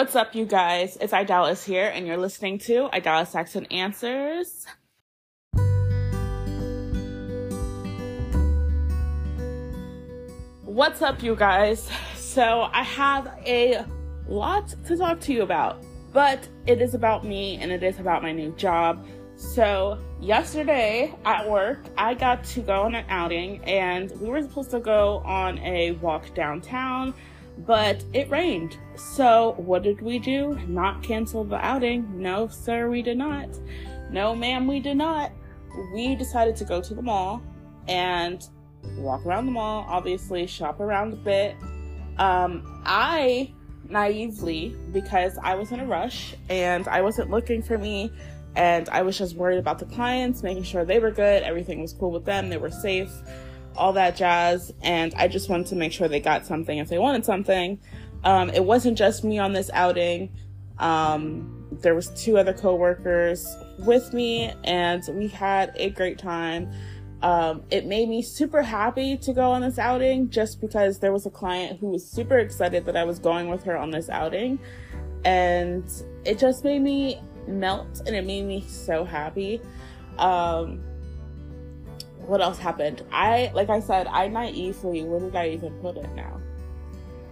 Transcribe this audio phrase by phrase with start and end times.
[0.00, 0.96] What's up, you guys?
[0.98, 4.64] It's Idalis here, and you're listening to Idalis Asks and Answers.
[10.64, 11.86] What's up, you guys?
[12.14, 13.84] So, I have a
[14.26, 15.84] lot to talk to you about,
[16.14, 19.04] but it is about me and it is about my new job.
[19.36, 24.70] So, yesterday at work, I got to go on an outing, and we were supposed
[24.70, 27.12] to go on a walk downtown
[27.66, 28.78] but it rained.
[28.96, 30.58] So, what did we do?
[30.66, 32.20] Not cancel the outing.
[32.20, 33.48] No, sir, we did not.
[34.10, 35.32] No, ma'am, we did not.
[35.94, 37.42] We decided to go to the mall
[37.88, 38.46] and
[38.96, 41.56] walk around the mall, obviously, shop around a bit.
[42.18, 43.52] Um, I
[43.84, 48.10] naively, because I was in a rush and I wasn't looking for me,
[48.56, 51.92] and I was just worried about the clients, making sure they were good, everything was
[51.92, 53.10] cool with them, they were safe
[53.76, 54.72] all that jazz.
[54.82, 57.78] And I just wanted to make sure they got something if they wanted something.
[58.24, 60.30] Um, it wasn't just me on this outing.
[60.78, 66.70] Um, there was two other coworkers with me, and we had a great time.
[67.22, 71.26] Um, it made me super happy to go on this outing just because there was
[71.26, 74.58] a client who was super excited that I was going with her on this outing.
[75.24, 75.84] And
[76.24, 79.60] it just made me melt and it made me so happy.
[80.18, 80.82] Um,
[82.30, 83.02] what else happened?
[83.10, 86.40] I, like I said, I naively, where did I even put it now?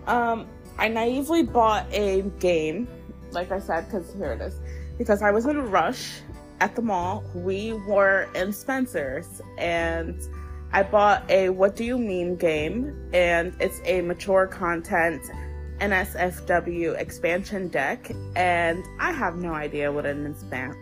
[0.08, 2.88] Um, I naively bought a game,
[3.30, 4.60] like I said, because here it is,
[4.98, 6.20] because I was in a rush
[6.60, 7.22] at the mall.
[7.32, 10.20] We were in Spencer's and
[10.72, 15.22] I bought a What Do You Mean game, and it's a mature content
[15.78, 20.74] NSFW expansion deck, and I have no idea what an, inspan-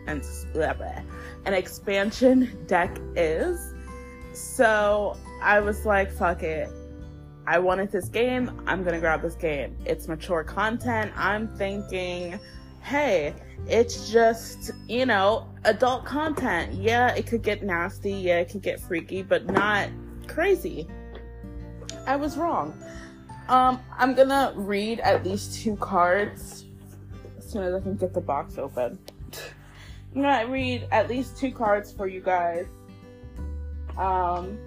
[1.45, 3.75] an expansion deck is.
[4.37, 6.69] So I was like, fuck it.
[7.47, 8.51] I wanted this game.
[8.67, 9.75] I'm going to grab this game.
[9.87, 11.11] It's mature content.
[11.17, 12.39] I'm thinking,
[12.83, 13.35] hey,
[13.67, 16.75] it's just, you know, adult content.
[16.75, 18.13] Yeah, it could get nasty.
[18.13, 19.89] Yeah, it could get freaky, but not
[20.27, 20.87] crazy.
[22.07, 22.79] I was wrong.
[23.49, 26.67] Um, I'm gonna read at least two cards
[27.39, 28.99] as soon as I can get the box open.
[30.15, 32.67] I'm gonna read at least two cards for you guys
[33.99, 34.59] um,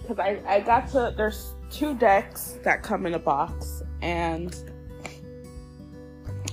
[0.00, 4.54] because I, I got to, there's two decks that come in a box, and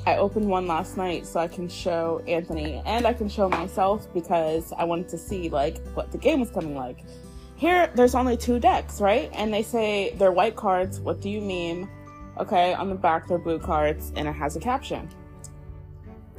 [0.05, 4.11] I opened one last night so I can show Anthony and I can show myself
[4.13, 7.05] because I wanted to see like what the game was coming like.
[7.55, 9.29] Here, there's only two decks, right?
[9.33, 10.99] And they say they're white cards.
[10.99, 11.87] What do you mean?
[12.39, 15.07] Okay, on the back they're blue cards, and it has a caption.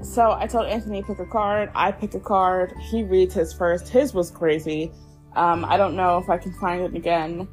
[0.01, 1.71] So I told Anthony pick a card.
[1.77, 2.75] I pick a card.
[2.91, 3.89] He reads his first.
[3.89, 4.91] His was crazy.
[5.35, 7.49] Um, I don't know if I can find it again,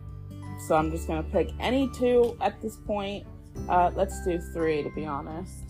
[0.67, 3.25] so I'm just gonna pick any two at this point.
[3.67, 5.63] Uh, let's do three to be honest.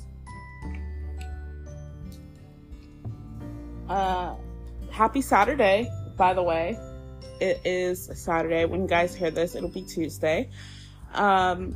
[3.87, 4.35] Uh,
[4.91, 6.77] happy Saturday, by the way.
[7.39, 8.65] It is Saturday.
[8.65, 10.49] When you guys hear this, it'll be Tuesday.
[11.13, 11.75] Um,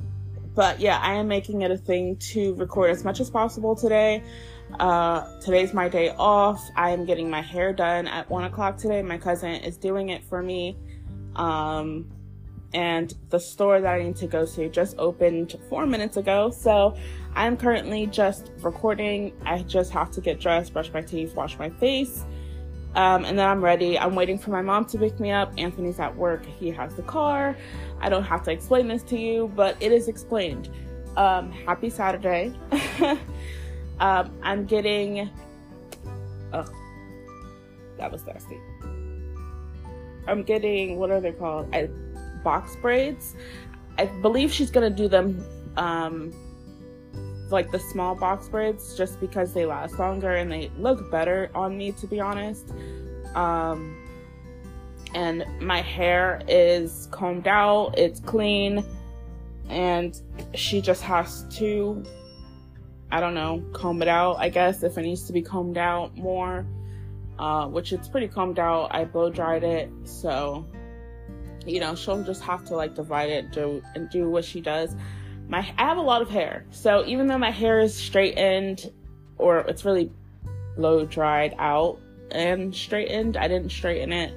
[0.56, 4.24] but yeah, I am making it a thing to record as much as possible today.
[4.79, 6.62] Uh, today's my day off.
[6.75, 9.01] I am getting my hair done at one o'clock today.
[9.01, 10.78] My cousin is doing it for me.
[11.35, 12.12] Um,
[12.74, 16.50] and the store that I need to go to just opened four minutes ago.
[16.50, 16.96] So
[17.35, 19.34] I'm currently just recording.
[19.46, 22.25] I just have to get dressed, brush my teeth, wash my face.
[22.95, 23.97] Um, and then I'm ready.
[23.97, 25.51] I'm waiting for my mom to pick me up.
[25.57, 26.45] Anthony's at work.
[26.45, 27.56] He has the car.
[28.00, 30.69] I don't have to explain this to you, but it is explained.
[31.16, 32.53] Um, happy Saturday.
[34.03, 35.30] Um, I'm getting.
[36.52, 36.68] Oh,
[37.97, 38.59] that was nasty.
[40.28, 41.74] I'm getting what are they called?
[41.74, 41.88] I,
[42.44, 43.34] box braids.
[43.97, 45.42] I believe she's gonna do them,
[45.78, 46.34] um,
[47.50, 51.78] like the small box braids, just because they last longer and they look better on
[51.78, 52.74] me, to be honest.
[53.36, 54.06] Um,
[55.13, 58.83] and my hair is combed out, it's clean,
[59.69, 60.19] and
[60.56, 62.04] she just has to
[63.13, 66.18] I don't know, comb it out, I guess, if it needs to be combed out
[66.18, 66.65] more.
[67.39, 68.94] Uh, which it's pretty combed out.
[68.94, 70.68] I blow dried it, so
[71.65, 74.95] you know, she'll just have to like divide it do, and do what she does.
[75.48, 78.92] My I have a lot of hair, so even though my hair is straightened
[79.39, 80.12] or it's really
[80.75, 82.00] blow dried out
[82.31, 84.33] and straightened, I didn't straighten it,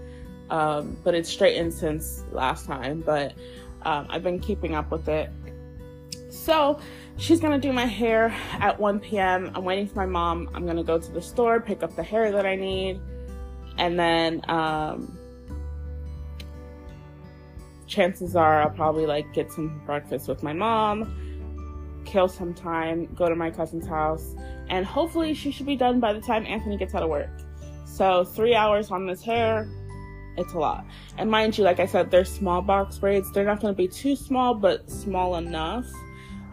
[0.48, 3.02] um, but it's straightened since last time.
[3.04, 3.34] But
[3.82, 5.30] um, I've been keeping up with it.
[6.30, 6.80] So
[7.18, 8.28] She's gonna do my hair
[8.60, 9.50] at 1 p.m.
[9.54, 10.50] I'm waiting for my mom.
[10.54, 13.00] I'm gonna go to the store, pick up the hair that I need,
[13.78, 15.18] and then um,
[17.86, 23.30] chances are I'll probably like get some breakfast with my mom, kill some time, go
[23.30, 24.34] to my cousin's house,
[24.68, 27.30] and hopefully she should be done by the time Anthony gets out of work.
[27.86, 29.66] So three hours on this hair,
[30.36, 30.84] it's a lot.
[31.16, 33.32] And mind you, like I said, they're small box braids.
[33.32, 35.86] They're not to be too small, but small enough.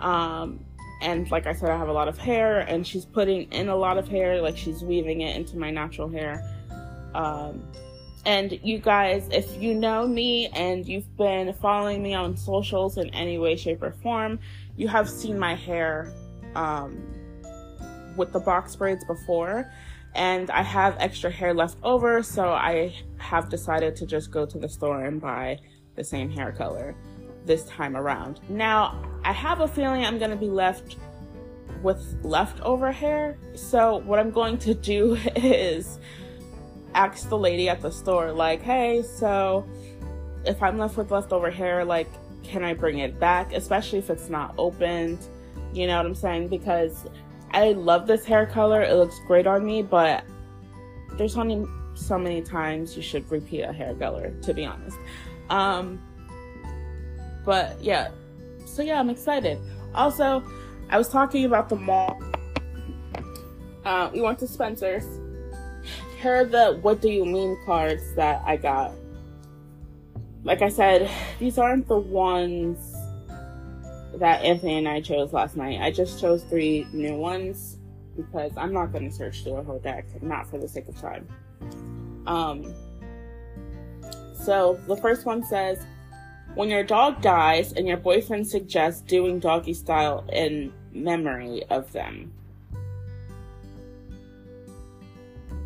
[0.03, 0.59] Um,
[1.01, 3.75] and like I said, I have a lot of hair, and she's putting in a
[3.75, 6.43] lot of hair, like she's weaving it into my natural hair.
[7.15, 7.63] Um,
[8.25, 13.09] and you guys, if you know me and you've been following me on socials in
[13.09, 14.39] any way, shape, or form,
[14.77, 16.13] you have seen my hair
[16.55, 17.03] um,
[18.15, 19.71] with the box braids before.
[20.15, 24.57] And I have extra hair left over, so I have decided to just go to
[24.57, 25.59] the store and buy
[25.95, 26.95] the same hair color
[27.45, 28.39] this time around.
[28.49, 30.97] Now, I have a feeling I'm going to be left
[31.81, 33.37] with leftover hair.
[33.55, 35.99] So, what I'm going to do is
[36.93, 39.67] ask the lady at the store, like, hey, so
[40.45, 42.09] if I'm left with leftover hair, like,
[42.43, 43.53] can I bring it back?
[43.53, 45.19] Especially if it's not opened.
[45.73, 46.49] You know what I'm saying?
[46.49, 47.05] Because
[47.51, 48.81] I love this hair color.
[48.81, 50.23] It looks great on me, but
[51.13, 54.97] there's only so many times you should repeat a hair color, to be honest.
[55.49, 56.01] Um,
[57.45, 58.11] but yeah,
[58.65, 59.59] so yeah, I'm excited.
[59.93, 60.43] Also,
[60.89, 62.21] I was talking about the mall.
[63.85, 65.05] Uh, we went to Spencer's
[66.23, 68.93] here are the what do you mean cards that I got.
[70.45, 72.95] Like I said, these aren't the ones
[74.15, 75.81] that Anthony and I chose last night.
[75.81, 77.77] I just chose three new ones
[78.15, 80.99] because I'm not going to search through a whole deck, not for the sake of
[80.99, 81.27] time.
[82.25, 82.73] Um,
[84.33, 85.85] so the first one says,
[86.55, 92.31] when your dog dies and your boyfriend suggests doing doggy style in memory of them.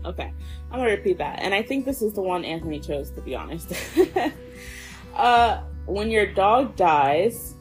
[0.05, 0.31] Okay,
[0.71, 1.39] I'm gonna repeat that.
[1.41, 3.73] And I think this is the one Anthony chose, to be honest.
[5.15, 7.55] uh, when your dog dies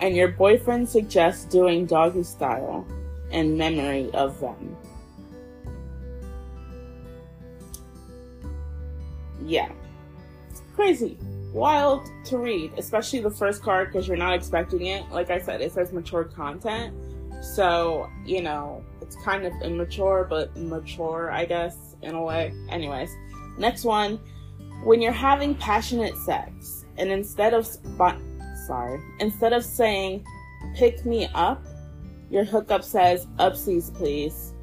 [0.00, 2.86] and your boyfriend suggests doing doggy style
[3.30, 4.76] in memory of them.
[9.44, 9.70] Yeah.
[10.74, 11.18] Crazy.
[11.52, 15.10] Wild to read, especially the first card because you're not expecting it.
[15.10, 16.94] Like I said, it says mature content.
[17.42, 22.54] So, you know, it's kind of immature, but mature, I guess in a way.
[22.70, 23.14] Anyways,
[23.58, 24.18] next one.
[24.84, 28.16] When you're having passionate sex, and instead of spot,
[28.66, 30.24] sorry, instead of saying
[30.74, 31.62] "pick me up,"
[32.30, 34.54] your hookup says "upsies, please."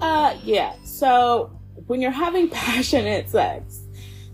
[0.00, 0.74] Uh, yeah.
[0.84, 1.50] So
[1.86, 3.82] when you're having passionate sex,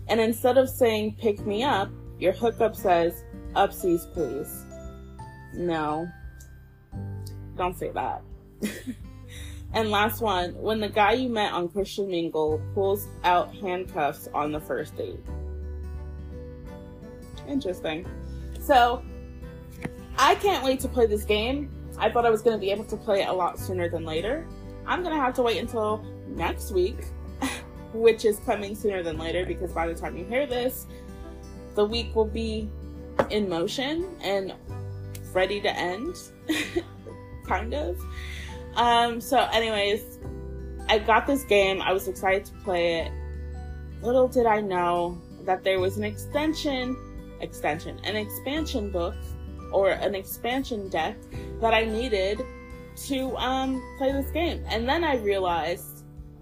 [0.07, 1.89] and instead of saying "pick me up,"
[2.19, 3.23] your hookup says
[3.55, 4.65] "upsies, please."
[5.53, 6.07] No,
[7.57, 8.21] don't say that.
[9.73, 14.51] and last one, when the guy you met on Christian Mingle pulls out handcuffs on
[14.51, 15.19] the first date.
[17.47, 18.07] Interesting.
[18.59, 19.03] So,
[20.17, 21.69] I can't wait to play this game.
[21.97, 24.05] I thought I was going to be able to play it a lot sooner than
[24.05, 24.47] later.
[24.85, 26.97] I'm going to have to wait until next week,
[27.93, 30.87] which is coming sooner than later because by the time you hear this,
[31.75, 32.69] the week will be
[33.29, 34.53] in motion and
[35.33, 36.15] ready to end,
[37.47, 37.99] kind of.
[38.75, 40.19] Um, so, anyways,
[40.89, 41.81] I got this game.
[41.81, 43.11] I was excited to play it.
[44.01, 46.97] Little did I know that there was an extension,
[47.39, 49.15] extension, an expansion book
[49.71, 51.15] or an expansion deck
[51.61, 52.41] that I needed
[53.07, 54.63] to um, play this game.
[54.67, 55.90] And then I realized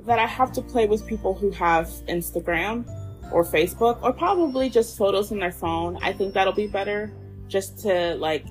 [0.06, 2.86] that I have to play with people who have Instagram
[3.32, 5.98] or Facebook or probably just photos in their phone.
[6.01, 7.12] I think that'll be better
[7.48, 8.46] just to like,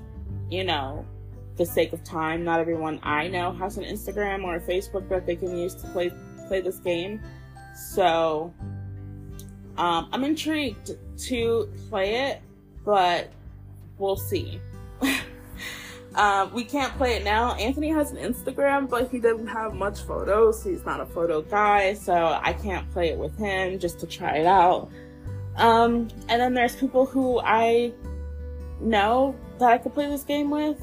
[0.49, 1.05] you know,
[1.57, 5.25] the sake of time, not everyone I know has an Instagram or a Facebook that
[5.25, 6.11] they can use to play
[6.47, 7.21] play this game.
[7.93, 8.53] So
[9.77, 10.91] um, I'm intrigued
[11.25, 12.41] to play it,
[12.85, 13.31] but
[13.97, 14.59] we'll see.
[16.15, 17.53] um, we can't play it now.
[17.55, 20.63] Anthony has an Instagram, but he doesn't have much photos.
[20.63, 24.37] He's not a photo guy, so I can't play it with him just to try
[24.37, 24.89] it out.
[25.55, 27.93] Um, and then there's people who I
[28.79, 30.81] know that I could play this game with,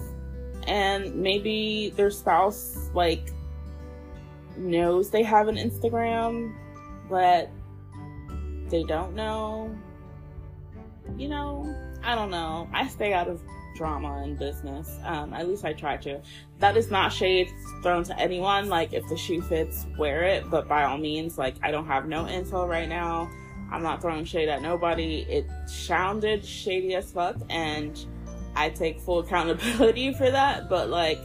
[0.66, 3.32] and maybe their spouse like
[4.56, 6.54] knows they have an Instagram,
[7.08, 7.50] but
[8.68, 9.76] they don't know.
[11.16, 12.68] You know, I don't know.
[12.72, 13.40] I stay out of
[13.76, 14.98] drama and business.
[15.04, 16.20] Um, at least I try to.
[16.58, 17.48] That is not shade
[17.82, 18.68] thrown to anyone.
[18.68, 20.50] Like, if the shoe fits, wear it.
[20.50, 23.30] But by all means, like, I don't have no info right now.
[23.70, 25.26] I'm not throwing shade at nobody.
[25.28, 27.98] It sounded shady as fuck, and
[28.54, 31.20] I take full accountability for that, but like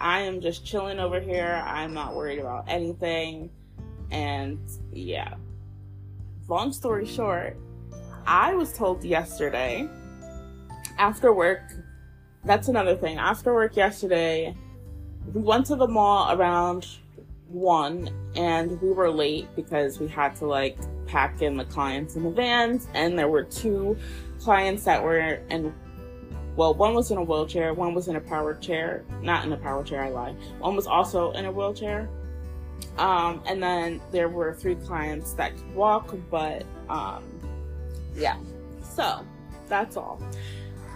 [0.00, 1.62] I am just chilling over here.
[1.66, 3.50] I'm not worried about anything.
[4.10, 4.58] And
[4.92, 5.34] yeah.
[6.48, 7.56] Long story short,
[8.26, 9.88] I was told yesterday
[10.98, 11.72] after work,
[12.44, 13.18] that's another thing.
[13.18, 14.54] After work yesterday,
[15.32, 16.86] we went to the mall around
[17.48, 22.24] one and we were late because we had to like pack in the clients in
[22.24, 23.96] the vans and there were two
[24.40, 25.18] clients that were
[25.50, 25.72] in
[26.56, 29.56] well one was in a wheelchair one was in a power chair not in a
[29.58, 32.08] power chair i lie one was also in a wheelchair.
[32.98, 37.24] Um, and then there were three clients that could walk but um,
[38.14, 38.36] yeah.
[38.82, 39.24] So
[39.68, 40.20] that's all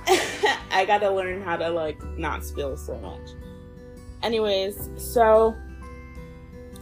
[0.70, 3.30] i gotta learn how to like not spill so much
[4.22, 5.54] anyways so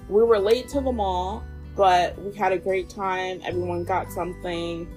[0.09, 3.41] we were late to the mall, but we had a great time.
[3.45, 4.89] Everyone got something.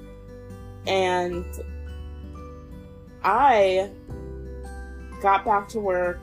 [0.86, 1.46] And
[3.24, 3.90] I
[5.22, 6.20] got back to work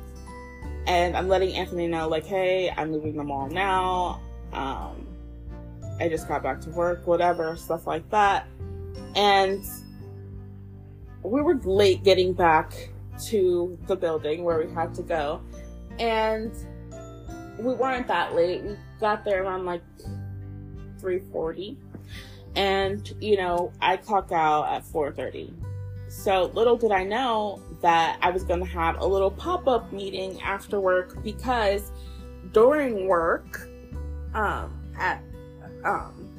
[0.87, 4.21] and I'm letting Anthony know, like, hey, I'm leaving the mall now.
[4.53, 5.07] Um,
[5.99, 8.47] I just got back to work, whatever, stuff like that.
[9.17, 9.65] And
[11.27, 12.91] we were late getting back
[13.27, 15.41] to the building where we had to go.
[15.99, 16.53] And
[17.59, 18.63] we weren't that late.
[18.63, 19.83] We got there around like
[21.01, 21.77] 3:40,
[22.55, 25.53] and you know I clock out at 4:30.
[26.09, 30.41] So little did I know that I was going to have a little pop-up meeting
[30.41, 31.91] after work because
[32.53, 33.69] during work,
[34.35, 35.23] um, at
[35.85, 36.31] um,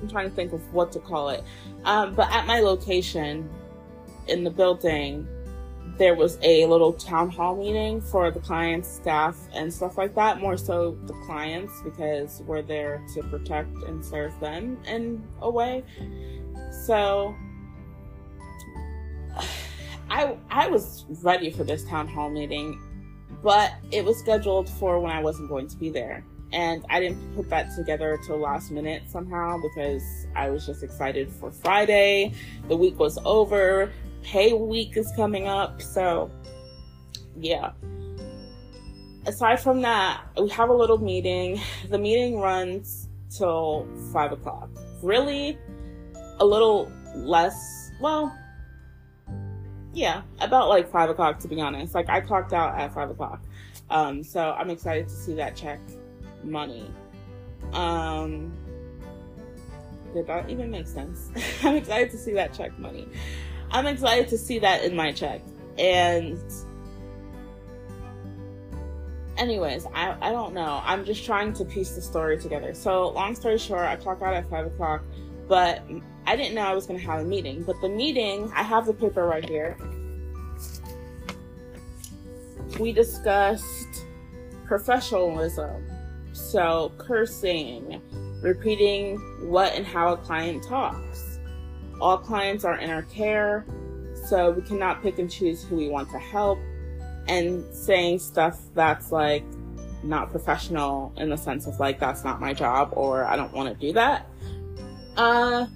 [0.00, 1.42] I'm trying to think of what to call it,
[1.84, 3.48] um, but at my location
[4.28, 5.26] in the building
[6.00, 10.40] there was a little town hall meeting for the clients, staff, and stuff like that.
[10.40, 15.84] More so the clients because we're there to protect and serve them in a way.
[16.86, 17.36] So
[20.10, 22.80] I I was ready for this town hall meeting,
[23.42, 26.24] but it was scheduled for when I wasn't going to be there.
[26.50, 30.02] And I didn't put that together till last minute somehow because
[30.34, 32.32] I was just excited for Friday.
[32.68, 35.80] The week was over pay week is coming up.
[35.82, 36.30] So,
[37.36, 37.72] yeah.
[39.26, 41.60] Aside from that, we have a little meeting.
[41.88, 44.70] The meeting runs till five o'clock.
[45.02, 45.58] Really,
[46.38, 47.90] a little less.
[48.00, 48.34] Well,
[49.92, 51.94] yeah, about like five o'clock to be honest.
[51.94, 53.42] Like I clocked out at five o'clock.
[53.90, 55.80] Um, so I'm excited to see that check
[56.44, 56.90] money.
[57.72, 58.52] Um,
[60.14, 61.30] did that even make sense?
[61.62, 63.08] I'm excited to see that check money.
[63.72, 65.42] I'm excited to see that in my check.
[65.78, 66.38] And
[69.36, 70.82] anyways, I, I don't know.
[70.84, 72.74] I'm just trying to piece the story together.
[72.74, 75.02] So long story short, I clock out at five o'clock,
[75.48, 75.82] but
[76.26, 77.62] I didn't know I was gonna have a meeting.
[77.62, 79.76] But the meeting, I have the paper right here.
[82.78, 84.04] We discussed
[84.66, 85.86] professionalism.
[86.32, 88.00] So cursing,
[88.42, 91.29] repeating what and how a client talks
[92.00, 93.64] all clients are in our care,
[94.28, 96.58] so we cannot pick and choose who we want to help.
[97.28, 99.44] And saying stuff that's like
[100.02, 103.68] not professional in the sense of like that's not my job or I don't want
[103.68, 104.26] to do that.
[105.16, 105.66] Uh,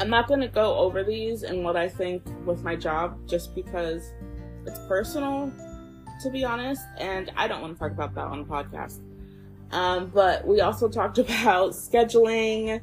[0.00, 3.54] I'm not going to go over these and what I think with my job just
[3.54, 4.12] because
[4.66, 5.52] it's personal,
[6.22, 9.00] to be honest, and I don't want to talk about that on the podcast.
[9.70, 12.80] Um, but we also talked about scheduling,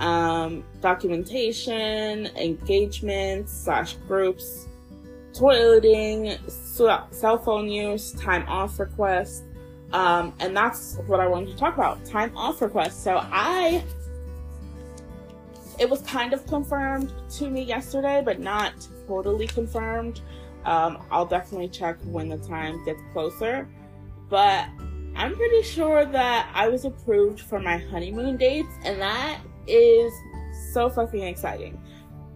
[0.00, 4.66] um, documentation, engagements slash groups,
[5.32, 9.44] toileting, cell phone use, time off requests,
[9.92, 13.02] um, and that's what I wanted to talk about time off requests.
[13.02, 13.84] So I,
[15.78, 18.72] it was kind of confirmed to me yesterday, but not
[19.06, 20.20] totally confirmed.
[20.64, 23.68] Um, I'll definitely check when the time gets closer,
[24.28, 24.66] but
[25.14, 30.12] I'm pretty sure that I was approved for my honeymoon dates, and that is
[30.72, 31.80] so fucking exciting.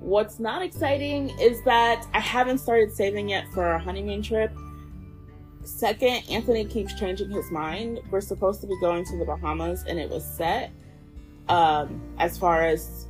[0.00, 4.52] What's not exciting is that I haven't started saving yet for our honeymoon trip.
[5.62, 8.00] Second, Anthony keeps changing his mind.
[8.10, 10.70] We're supposed to be going to the Bahamas and it was set.
[11.48, 13.06] Um, as far as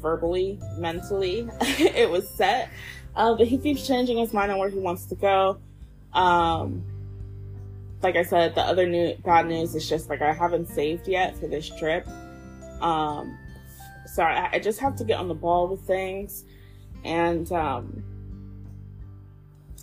[0.00, 2.70] verbally, mentally, it was set.
[3.16, 5.58] Uh, but he keeps changing his mind on where he wants to go.
[6.12, 6.84] Um,
[8.02, 11.36] like I said, the other new bad news is just like I haven't saved yet
[11.36, 12.06] for this trip.
[12.80, 13.36] Um,
[14.08, 16.44] sorry, I just have to get on the ball with things.
[17.04, 18.02] And um,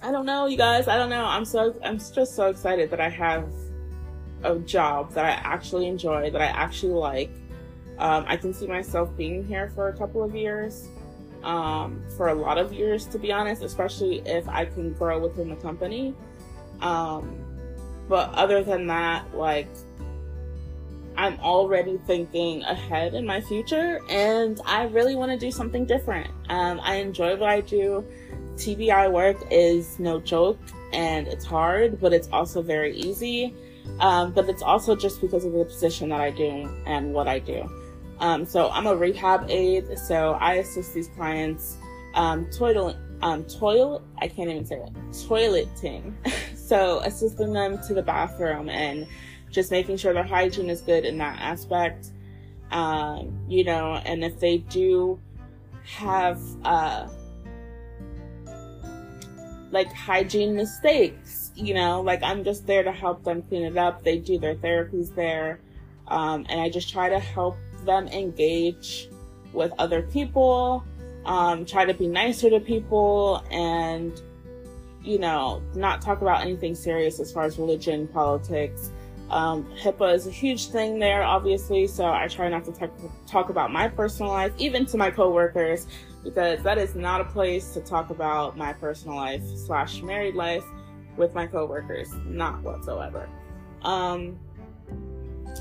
[0.01, 0.88] I don't know, you guys.
[0.88, 1.25] I don't know.
[1.25, 3.50] I'm so I'm just so excited that I have
[4.44, 7.32] a job that I actually enjoy, that I actually like.
[7.98, 10.89] Um, I can see myself being here for a couple of years,
[11.44, 15.50] um, for a lot of years, to be honest, especially if I can grow within
[15.50, 16.13] the company.
[16.82, 17.39] Um,
[18.10, 19.70] but other than that, like,
[21.17, 26.29] I'm already thinking ahead in my future and I really want to do something different.
[26.50, 28.05] Um, I enjoy what I do.
[28.55, 30.60] TBI work is no joke
[30.93, 33.53] and it's hard, but it's also very easy.
[34.00, 37.39] Um, but it's also just because of the position that I do and what I
[37.39, 37.69] do.
[38.19, 41.77] Um, so I'm a rehab aide, so I assist these clients
[42.13, 46.13] um, toilet, um, toilet, I can't even say it, toileting.
[46.55, 49.05] so assisting them to the bathroom and
[49.55, 52.12] just making sure their hygiene is good in that aspect.
[52.71, 55.19] Um, you know, and if they do
[55.85, 57.07] have, uh,
[59.71, 64.03] like hygiene mistakes, you know, like I'm just there to help them clean it up.
[64.03, 65.59] They do their therapies there.
[66.07, 69.09] Um, and I just try to help them engage
[69.53, 70.83] with other people,
[71.25, 74.21] um, try to be nicer to people, and,
[75.01, 78.91] you know, not talk about anything serious as far as religion, politics.
[79.29, 82.91] Um, HIPAA is a huge thing there, obviously, so I try not to talk,
[83.27, 85.88] talk about my personal life, even to my coworkers,
[86.24, 90.63] because that is not a place to talk about my personal life slash married life
[91.17, 93.27] with my coworkers, not whatsoever.
[93.82, 94.38] Um,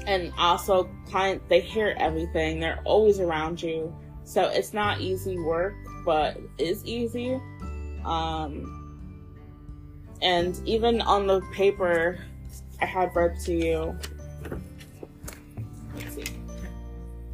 [0.06, 3.94] and also client they hear everything they're always around you
[4.24, 7.40] so it's not easy work but it's easy
[8.04, 8.70] um
[10.22, 12.18] and even on the paper
[12.84, 13.98] i had read to you.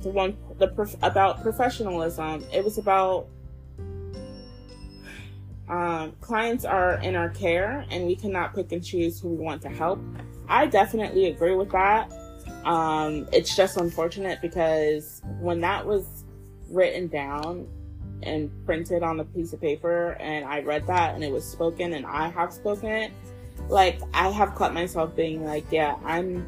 [0.02, 2.44] The one the prof, about professionalism.
[2.52, 3.26] It was about
[5.68, 9.60] um, clients are in our care and we cannot pick and choose who we want
[9.62, 10.00] to help.
[10.48, 12.12] I definitely agree with that.
[12.64, 16.24] Um, it's just unfortunate because when that was
[16.68, 17.66] written down
[18.22, 21.94] and printed on a piece of paper and I read that and it was spoken
[21.94, 23.12] and I have spoken it,
[23.70, 26.46] like I have caught myself being like, yeah, I'm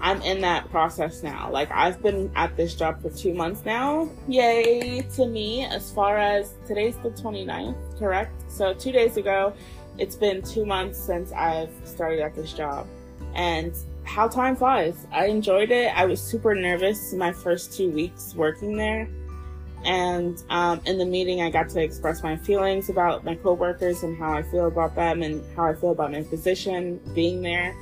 [0.00, 1.50] I'm in that process now.
[1.50, 4.08] Like I've been at this job for two months now.
[4.28, 8.32] Yay to me as far as today's the 29th, correct?
[8.48, 9.54] So two days ago,
[9.96, 12.86] it's been two months since I've started at this job.
[13.34, 15.06] And how time flies.
[15.12, 15.92] I enjoyed it.
[15.96, 19.08] I was super nervous my first two weeks working there.
[19.84, 24.18] And um, in the meeting, I got to express my feelings about my coworkers and
[24.18, 27.76] how I feel about them and how I feel about my position being there.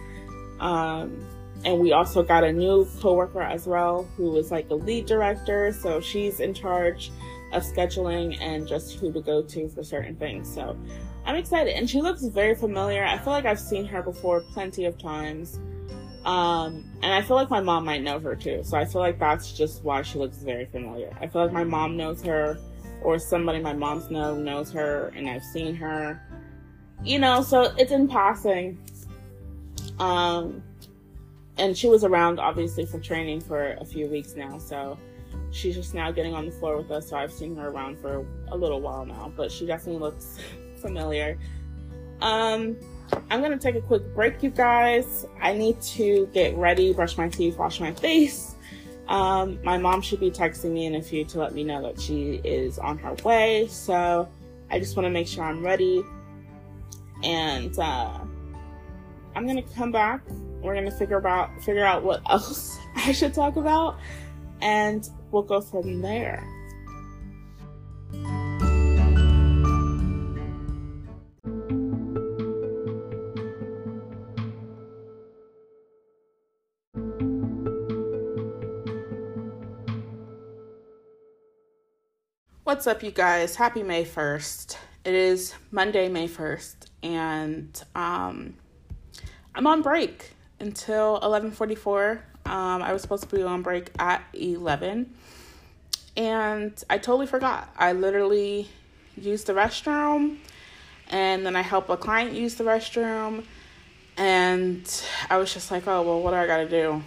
[0.61, 1.27] Um,
[1.65, 5.73] and we also got a new coworker as well who was like a lead director.
[5.73, 7.11] So she's in charge
[7.53, 10.53] of scheduling and just who to go to for certain things.
[10.53, 10.77] So
[11.25, 11.75] I'm excited.
[11.77, 13.05] And she looks very familiar.
[13.05, 15.59] I feel like I've seen her before plenty of times.
[16.27, 18.63] Um, and I feel like my mom might know her too.
[18.65, 21.17] So I feel like that's just why she looks very familiar.
[21.21, 22.59] I feel like my mom knows her,
[23.01, 26.21] or somebody my mom's know knows her, and I've seen her.
[27.05, 28.77] You know, so it's in passing.
[30.01, 30.65] Um,
[31.59, 34.59] and she was around obviously for training for a few weeks now.
[34.59, 34.99] So
[35.53, 37.09] she's just now getting on the floor with us.
[37.09, 40.41] So I've seen her around for a little while now, but she definitely looks
[40.83, 41.39] familiar.
[42.21, 42.77] Um,
[43.31, 45.27] I'm gonna take a quick break, you guys.
[45.41, 48.55] I need to get ready, brush my teeth, wash my face.
[49.09, 52.01] Um, my mom should be texting me in a few to let me know that
[52.01, 53.69] she is on her way.
[53.69, 54.29] So
[54.71, 56.03] I just want to make sure I'm ready.
[57.23, 58.19] And uh,
[59.35, 60.23] I'm gonna come back.
[60.61, 63.99] We're gonna figure about figure out what else I should talk about,
[64.61, 66.47] and we'll go from there.
[82.67, 83.55] What's up, you guys?
[83.55, 84.77] Happy May 1st.
[85.05, 86.75] It is Monday, May 1st,
[87.05, 88.55] and um,
[89.55, 92.19] I'm on break until 11:44.
[92.45, 95.15] Um, I was supposed to be on break at 11,
[96.17, 97.73] and I totally forgot.
[97.79, 98.69] I literally
[99.17, 100.39] used the restroom,
[101.09, 103.45] and then I helped a client use the restroom,
[104.17, 107.05] and I was just like, "Oh well, what do I gotta do?"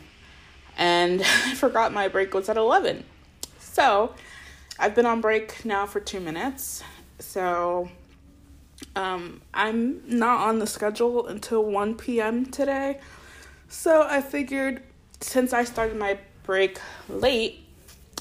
[0.78, 3.04] And I forgot my break was at 11,
[3.60, 4.14] so.
[4.82, 6.84] I've been on break now for two minutes,
[7.20, 7.90] so
[8.96, 12.46] um, I'm not on the schedule until 1 p.m.
[12.46, 13.02] today.
[13.68, 14.82] So I figured
[15.20, 17.66] since I started my break late,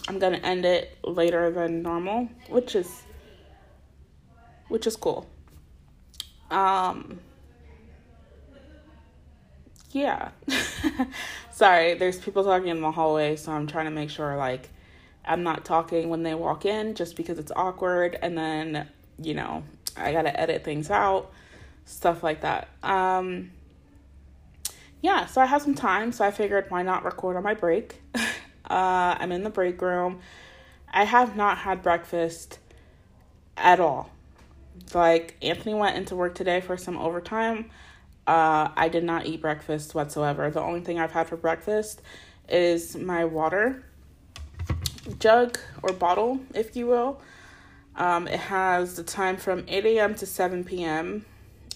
[0.08, 3.04] I'm gonna end it later than normal, which is
[4.68, 5.26] which is cool.
[6.50, 7.20] Um
[9.92, 10.30] yeah.
[11.52, 14.68] Sorry, there's people talking in the hallway, so I'm trying to make sure like
[15.28, 18.18] I'm not talking when they walk in just because it's awkward.
[18.20, 18.88] And then,
[19.22, 19.62] you know,
[19.96, 21.30] I got to edit things out,
[21.84, 22.68] stuff like that.
[22.82, 23.50] Um,
[25.00, 28.00] yeah, so I have some time, so I figured why not record on my break.
[28.14, 28.18] uh,
[28.68, 30.20] I'm in the break room.
[30.92, 32.58] I have not had breakfast
[33.56, 34.10] at all.
[34.94, 37.70] Like, Anthony went into work today for some overtime.
[38.26, 40.50] Uh, I did not eat breakfast whatsoever.
[40.50, 42.02] The only thing I've had for breakfast
[42.48, 43.84] is my water
[45.18, 47.20] jug or bottle, if you will.
[47.96, 50.14] Um, it has the time from 8 a.m.
[50.16, 51.24] to 7 p.m.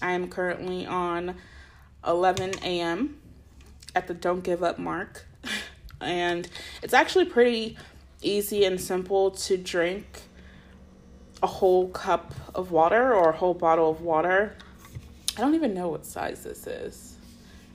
[0.01, 1.35] I am currently on
[2.07, 3.19] 11 a.m.
[3.95, 5.25] at the don't give up mark.
[6.01, 6.47] and
[6.81, 7.77] it's actually pretty
[8.21, 10.21] easy and simple to drink
[11.41, 14.55] a whole cup of water or a whole bottle of water.
[15.37, 17.17] I don't even know what size this is.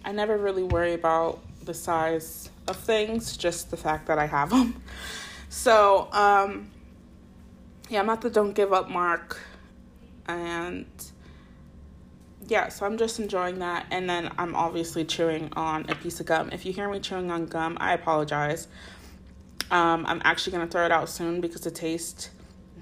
[0.04, 4.50] I never really worry about the size of things, just the fact that I have
[4.50, 4.82] them.
[5.48, 6.70] So, um,
[7.88, 9.40] yeah, I'm at the don't give up mark.
[10.26, 10.86] And
[12.46, 13.86] yeah, so I'm just enjoying that.
[13.90, 16.50] And then I'm obviously chewing on a piece of gum.
[16.52, 18.68] If you hear me chewing on gum, I apologize.
[19.70, 22.30] Um, I'm actually going to throw it out soon because the taste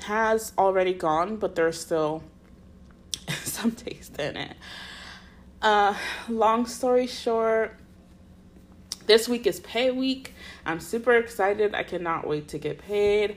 [0.03, 2.23] has already gone, but there's still
[3.43, 4.57] some taste in it.
[5.63, 5.95] Uh,
[6.29, 7.77] long story short,
[9.07, 10.35] this week is pay week.
[10.67, 11.75] I'm super excited.
[11.75, 13.37] I cannot wait to get paid.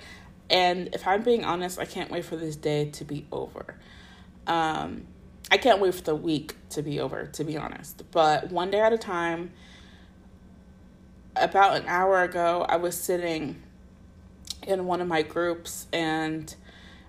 [0.49, 3.75] And if I'm being honest, I can't wait for this day to be over.
[4.47, 5.05] Um,
[5.51, 8.03] I can't wait for the week to be over, to be honest.
[8.11, 9.51] But one day at a time,
[11.35, 13.61] about an hour ago, I was sitting
[14.67, 16.53] in one of my groups and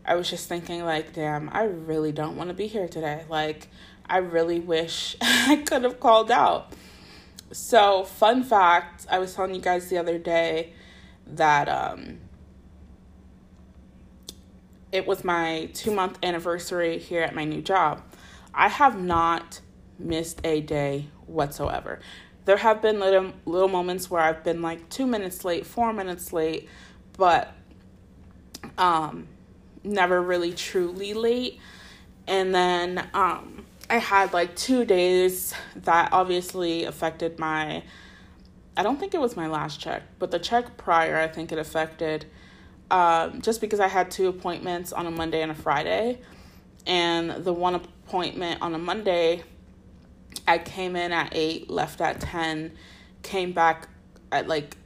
[0.05, 3.25] I was just thinking, like, damn, I really don't want to be here today.
[3.29, 3.69] Like,
[4.07, 6.73] I really wish I could have called out.
[7.53, 10.73] So, fun fact I was telling you guys the other day
[11.27, 12.19] that um,
[14.93, 18.03] it was my two month anniversary here at my new job.
[18.55, 19.61] I have not
[19.99, 22.01] missed a day whatsoever.
[22.45, 26.33] There have been little little moments where I've been like 2 minutes late, 4 minutes
[26.33, 26.69] late,
[27.17, 27.53] but
[28.79, 29.27] um
[29.83, 31.59] never really truly late.
[32.27, 37.83] And then um I had like 2 days that obviously affected my
[38.77, 41.59] I don't think it was my last check, but the check prior, I think it
[41.59, 42.25] affected
[42.91, 46.21] um, just because I had two appointments on a Monday and a Friday.
[46.87, 49.43] And the one appointment on a Monday,
[50.49, 52.73] I came in at 8, left at 10,
[53.23, 53.89] came back
[54.33, 54.77] at like.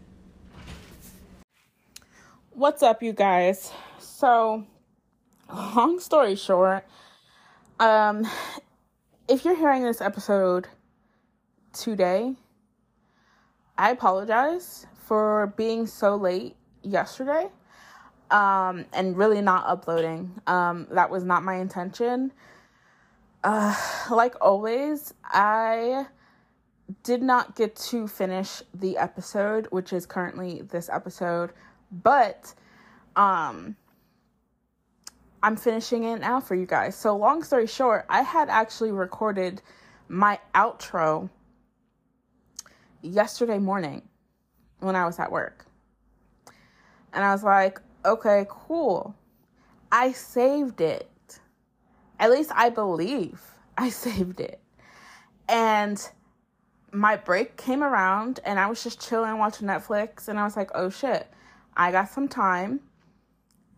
[2.51, 3.73] What's up, you guys?
[3.99, 4.65] So,
[5.53, 6.85] long story short,
[7.81, 8.27] um,
[9.29, 10.69] if you're hearing this episode
[11.73, 12.35] today,
[13.79, 17.49] I apologize for being so late yesterday
[18.31, 20.41] um, and really not uploading.
[20.47, 22.33] Um, that was not my intention.
[23.43, 23.75] Uh,
[24.11, 26.07] like always, I
[27.03, 31.53] did not get to finish the episode, which is currently this episode,
[31.91, 32.55] but
[33.17, 33.77] um,
[35.45, 36.97] I'm finishing it now for you guys.
[36.97, 39.61] So, long story short, I had actually recorded
[40.09, 41.29] my outro
[43.03, 44.01] yesterday morning
[44.81, 45.67] when I was at work.
[47.13, 49.15] And I was like, okay, cool.
[49.93, 51.11] I saved it.
[52.19, 53.43] At least I believe
[53.77, 54.63] I saved it.
[55.47, 56.01] And
[56.91, 60.71] my break came around and I was just chilling watching Netflix and I was like,
[60.75, 61.29] oh shit,
[61.77, 62.81] I got some time.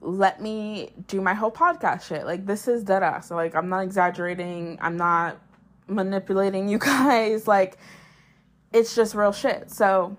[0.01, 2.27] Let me do my whole podcast shit.
[2.27, 3.31] Like this is dead ass.
[3.31, 4.79] Like I'm not exaggerating.
[4.81, 5.41] I'm not
[5.89, 7.47] manipulating you guys.
[7.47, 7.79] Like
[8.73, 9.71] it's just real shit.
[9.71, 10.17] So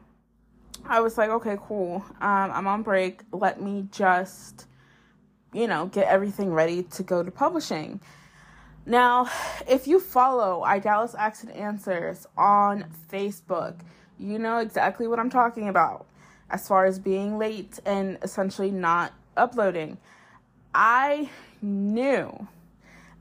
[0.86, 2.04] I was like, okay, cool.
[2.22, 3.22] Um, I'm on break.
[3.32, 4.68] Let me just,
[5.54, 8.00] you know, get everything ready to go to publishing.
[8.86, 9.30] Now,
[9.68, 13.82] if you follow Idalis Asks and Answers on Facebook,
[14.18, 16.08] you know exactly what I'm talking about
[16.50, 19.98] as far as being late and essentially not uploading.
[20.74, 21.30] I
[21.62, 22.48] knew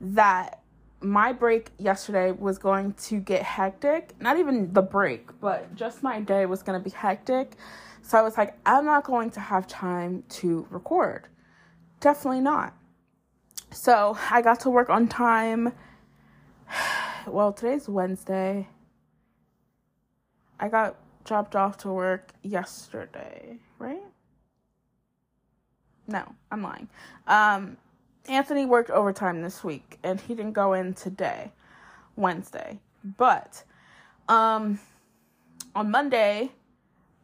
[0.01, 0.61] that
[1.01, 4.13] my break yesterday was going to get hectic.
[4.19, 7.53] Not even the break, but just my day was going to be hectic.
[8.01, 11.27] So I was like, I'm not going to have time to record.
[11.99, 12.73] Definitely not.
[13.71, 15.73] So I got to work on time.
[17.25, 18.69] Well, today's Wednesday.
[20.61, 24.01] I got dropped off to work yesterday, right?
[26.07, 26.87] No, I'm lying.
[27.27, 27.77] Um,
[28.27, 31.51] Anthony worked overtime this week and he didn't go in today,
[32.15, 32.79] Wednesday.
[33.17, 33.63] But
[34.27, 34.79] um
[35.75, 36.51] on Monday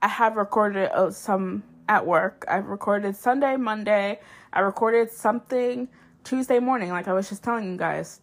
[0.02, 2.46] I have recorded uh, some at work.
[2.48, 4.20] I've recorded Sunday, Monday.
[4.54, 5.88] I recorded something
[6.24, 8.22] Tuesday morning like I was just telling you guys.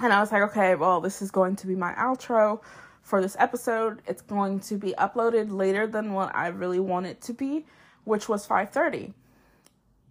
[0.00, 2.60] And I was like, okay, well, this is going to be my outro
[3.02, 4.02] for this episode.
[4.06, 7.66] It's going to be uploaded later than what I really want it to be,
[8.04, 9.12] which was 5:30.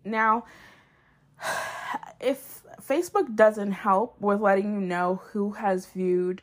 [0.06, 0.46] Now,
[2.20, 6.42] if Facebook doesn't help with letting you know who has viewed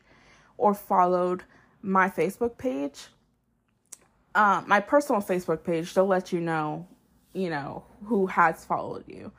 [0.56, 1.44] or followed
[1.82, 3.08] my Facebook page,
[4.34, 6.86] uh, my personal Facebook page, they'll let you know,
[7.32, 9.32] you know, who has followed you.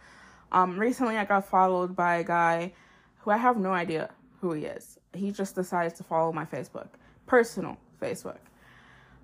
[0.52, 2.74] Um, recently, I got followed by a guy
[3.20, 4.10] who I have no idea
[4.42, 4.98] who he is.
[5.14, 6.90] He just decided to follow my Facebook,
[7.26, 8.40] personal Facebook.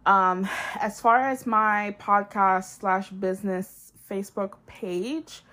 [0.06, 0.48] Um,
[0.80, 5.44] as far as my podcast slash business Facebook page,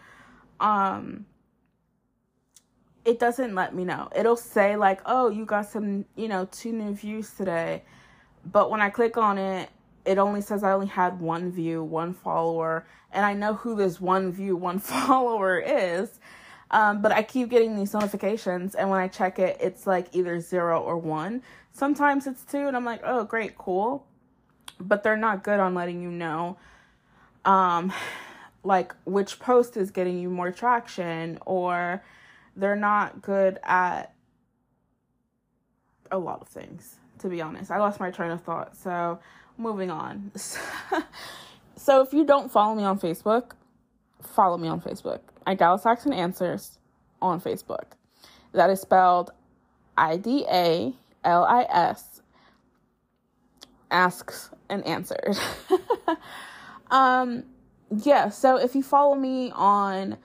[0.60, 1.26] um,
[3.04, 4.08] it doesn't let me know.
[4.14, 7.82] It'll say like, "Oh, you got some, you know, two new views today,"
[8.44, 9.70] but when I click on it,
[10.04, 14.00] it only says I only had one view, one follower, and I know who this
[14.00, 16.20] one view, one follower is.
[16.70, 20.40] Um, but I keep getting these notifications, and when I check it, it's like either
[20.40, 21.42] zero or one.
[21.72, 24.06] Sometimes it's two, and I'm like, oh, great, cool.
[24.80, 26.56] But they're not good on letting you know,
[27.44, 27.92] um,
[28.64, 32.02] like which post is getting you more traction, or
[32.56, 34.14] they're not good at
[36.10, 37.70] a lot of things, to be honest.
[37.70, 39.18] I lost my train of thought, so
[39.58, 40.32] moving on.
[41.76, 43.52] so if you don't follow me on Facebook,
[44.22, 45.20] follow me on Facebook.
[45.46, 46.78] Idalis Asks and Answers
[47.20, 47.84] on Facebook.
[48.52, 49.30] That is spelled
[49.96, 52.22] I D A L I S
[53.90, 55.38] asks and answers
[56.90, 57.44] um
[57.90, 60.16] yeah, so if you follow me on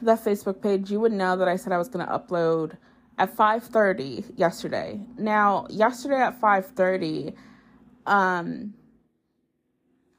[0.00, 2.76] the Facebook page, you would know that I said I was going to upload
[3.18, 5.00] at 5:30 yesterday.
[5.18, 7.34] Now, yesterday at 5:30
[8.06, 8.74] um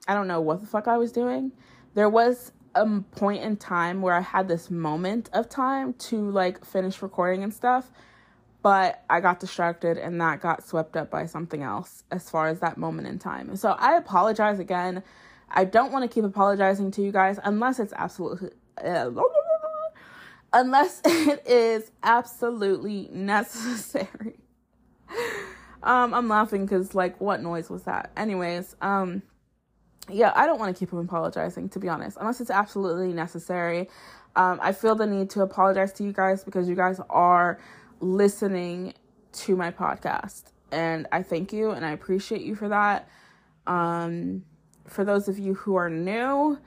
[0.07, 1.51] I don't know what the fuck I was doing.
[1.93, 6.65] There was a point in time where I had this moment of time to like
[6.65, 7.91] finish recording and stuff,
[8.61, 12.59] but I got distracted and that got swept up by something else as far as
[12.59, 13.55] that moment in time.
[13.55, 15.03] So I apologize again.
[15.53, 18.49] I don't want to keep apologizing to you guys unless it's absolutely
[18.83, 19.11] uh,
[20.53, 24.37] unless it is absolutely necessary.
[25.83, 28.11] Um, I'm laughing because like, what noise was that?
[28.15, 29.21] Anyways, um,
[30.09, 33.89] yeah, I don't want to keep apologizing to be honest, unless it's absolutely necessary.
[34.37, 37.59] Um, I feel the need to apologize to you guys because you guys are
[37.99, 38.93] listening
[39.33, 43.09] to my podcast, and I thank you and I appreciate you for that.
[43.67, 44.45] Um,
[44.87, 46.59] for those of you who are new,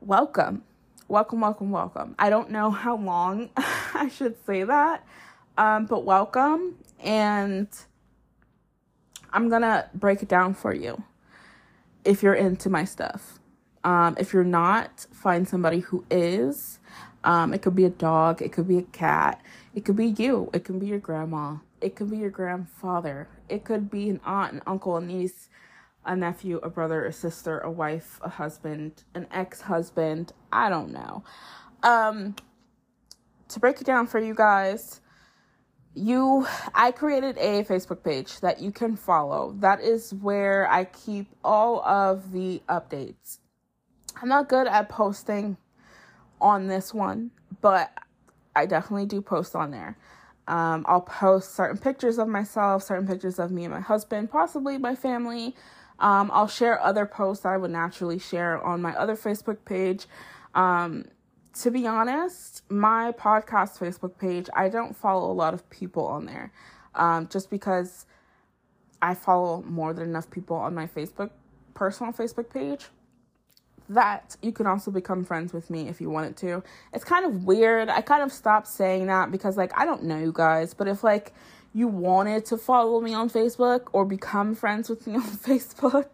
[0.00, 0.62] welcome,
[1.08, 2.14] welcome, welcome, welcome.
[2.18, 5.06] I don't know how long I should say that,
[5.58, 7.68] um, but welcome and
[9.32, 11.02] I'm gonna break it down for you
[12.04, 13.38] if you're into my stuff.
[13.84, 16.78] Um, if you're not, find somebody who is.
[17.24, 19.40] Um, it could be a dog, it could be a cat,
[19.74, 23.64] it could be you, it could be your grandma, it could be your grandfather, it
[23.64, 25.48] could be an aunt, an uncle, a niece,
[26.06, 30.32] a nephew, a brother, a sister, a wife, a husband, an ex husband.
[30.52, 31.24] I don't know.
[31.82, 32.36] Um,
[33.48, 35.00] to break it down for you guys,
[35.94, 39.54] you I created a Facebook page that you can follow.
[39.60, 43.38] That is where I keep all of the updates.
[44.20, 45.56] I'm not good at posting
[46.40, 47.92] on this one, but
[48.54, 49.96] I definitely do post on there.
[50.46, 54.76] Um, I'll post certain pictures of myself, certain pictures of me and my husband, possibly
[54.78, 55.54] my family.
[55.98, 60.06] Um, I'll share other posts that I would naturally share on my other Facebook page.
[60.54, 61.06] Um,
[61.60, 66.26] to be honest, my podcast Facebook page, I don't follow a lot of people on
[66.26, 66.52] there.
[66.94, 68.06] Um, just because
[69.00, 71.30] I follow more than enough people on my Facebook
[71.74, 72.86] personal Facebook page
[73.88, 76.62] that you can also become friends with me if you wanted to.
[76.92, 77.88] It's kind of weird.
[77.88, 81.04] I kind of stopped saying that because like I don't know you guys, but if
[81.04, 81.34] like
[81.74, 86.06] you wanted to follow me on Facebook or become friends with me on Facebook,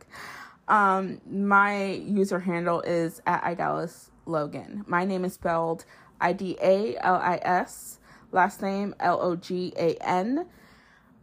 [0.69, 4.85] um my user handle is at Idalis Logan.
[4.87, 5.85] My name is spelled
[6.21, 7.99] I D A L I S,
[8.33, 10.47] last name L O G A N.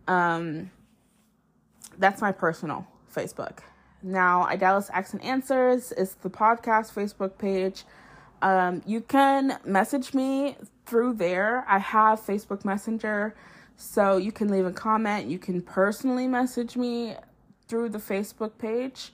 [0.07, 0.71] Um,
[1.97, 3.59] that's my personal Facebook.
[4.03, 7.83] Now, Idalis Asks and Answers is the podcast Facebook page.
[8.41, 11.65] Um, you can message me through there.
[11.67, 13.35] I have Facebook Messenger,
[13.77, 15.27] so you can leave a comment.
[15.27, 17.15] You can personally message me
[17.67, 19.13] through the Facebook page,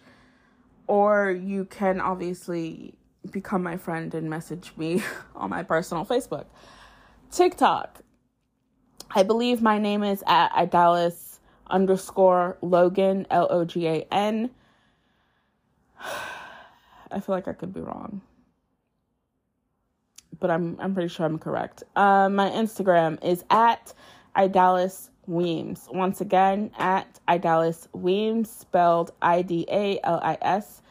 [0.87, 2.93] or you can obviously
[3.29, 5.03] become my friend and message me
[5.35, 6.45] on my personal Facebook.
[7.29, 7.99] TikTok.
[9.15, 14.49] I believe my name is at Idalis underscore Logan, L O G A N.
[17.11, 18.21] I feel like I could be wrong.
[20.39, 21.83] But I'm I'm pretty sure I'm correct.
[21.95, 23.93] Uh, my Instagram is at
[24.35, 25.87] Idalis Weems.
[25.91, 30.81] Once again, at Idalis Weems, spelled I D A L I S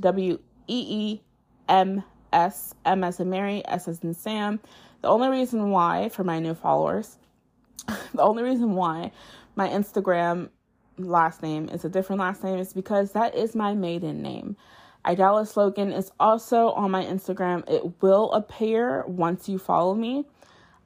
[0.00, 1.20] W E E
[1.68, 4.60] M S, M as in Mary, S as in Sam.
[5.02, 7.18] The only reason why, for my new followers,
[7.86, 9.12] the only reason why
[9.54, 10.50] my Instagram
[10.98, 14.56] last name is a different last name is because that is my maiden name.
[15.04, 17.68] Idalis Logan is also on my Instagram.
[17.70, 20.24] It will appear once you follow me.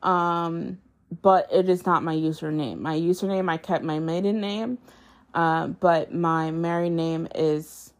[0.03, 0.79] Um,
[1.23, 2.79] but it is not my username.
[2.79, 4.79] My username, I kept my maiden name,
[5.35, 7.93] uh, but my married name is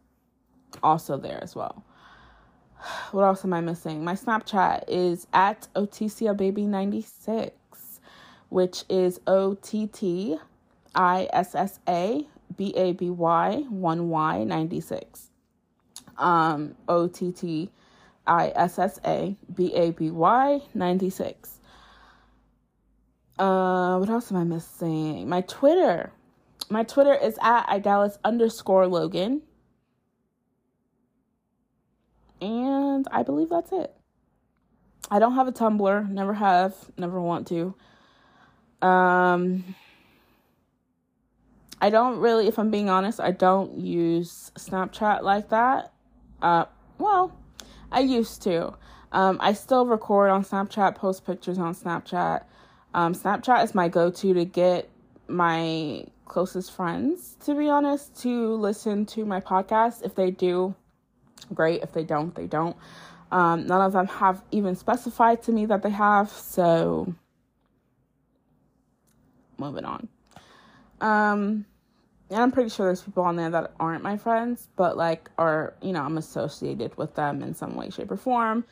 [0.81, 1.83] also there as well.
[3.11, 4.03] What else am I missing?
[4.03, 7.51] My Snapchat is at OTCA96,
[8.49, 10.37] which is O T T
[10.95, 15.29] I S S A B A B Y 1Y 96.
[16.17, 17.69] Um, O T T
[18.25, 21.60] I S S A B A B Y 96.
[23.41, 25.27] Uh, what else am I missing?
[25.27, 26.11] My Twitter.
[26.69, 29.41] My Twitter is at Idalis underscore Logan.
[32.39, 33.95] And I believe that's it.
[35.09, 37.73] I don't have a Tumblr, never have, never want to.
[38.87, 39.73] Um,
[41.81, 45.91] I don't really, if I'm being honest, I don't use Snapchat like that.
[46.43, 46.65] Uh,
[46.99, 47.35] well,
[47.91, 48.75] I used to.
[49.11, 52.43] Um, I still record on Snapchat, post pictures on Snapchat.
[52.93, 54.89] Um, Snapchat is my go to to get
[55.27, 60.03] my closest friends, to be honest, to listen to my podcast.
[60.03, 60.75] If they do,
[61.53, 61.83] great.
[61.83, 62.75] If they don't, they don't.
[63.31, 67.13] Um, none of them have even specified to me that they have, so
[69.57, 70.09] moving on.
[70.99, 71.65] Um,
[72.29, 75.73] and I'm pretty sure there's people on there that aren't my friends, but like are,
[75.81, 78.65] you know, I'm associated with them in some way, shape, or form.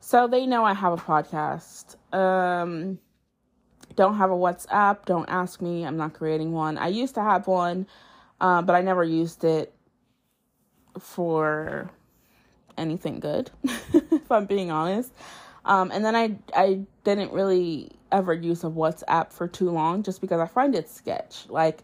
[0.00, 1.96] So they know I have a podcast.
[2.14, 2.98] Um,
[3.96, 5.04] don't have a WhatsApp.
[5.04, 5.84] Don't ask me.
[5.84, 6.78] I'm not creating one.
[6.78, 7.86] I used to have one,
[8.40, 9.72] uh, but I never used it
[10.98, 11.90] for
[12.76, 15.12] anything good, if I'm being honest.
[15.64, 20.20] Um, and then I I didn't really ever use a WhatsApp for too long, just
[20.20, 21.46] because I find it sketch.
[21.48, 21.82] Like,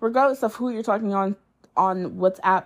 [0.00, 1.36] regardless of who you're talking on
[1.76, 2.64] on WhatsApp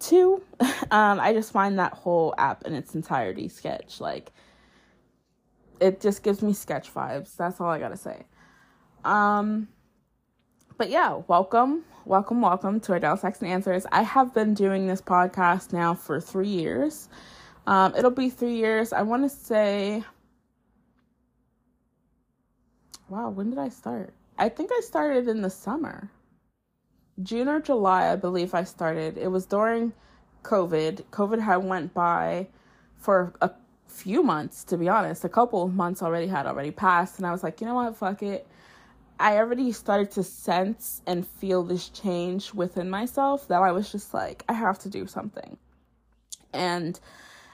[0.00, 0.42] to,
[0.90, 4.00] um, I just find that whole app in its entirety sketch.
[4.00, 4.32] Like,
[5.84, 7.36] it just gives me sketch vibes.
[7.36, 8.24] That's all I gotta say.
[9.04, 9.68] Um,
[10.78, 13.84] but yeah, welcome, welcome, welcome to Idalis Asks and Answers.
[13.92, 17.10] I have been doing this podcast now for three years.
[17.66, 18.94] Um, it'll be three years.
[18.94, 20.02] I want to say,
[23.10, 24.14] wow, when did I start?
[24.38, 26.10] I think I started in the summer,
[27.22, 29.18] June or July, I believe I started.
[29.18, 29.92] It was during
[30.44, 31.04] COVID.
[31.10, 32.48] COVID had went by
[32.96, 33.50] for a
[33.94, 35.24] few months, to be honest.
[35.24, 38.22] A couple months already had already passed, and I was like, you know what, fuck
[38.22, 38.46] it.
[39.18, 44.12] I already started to sense and feel this change within myself that I was just
[44.12, 45.56] like, I have to do something.
[46.52, 46.98] And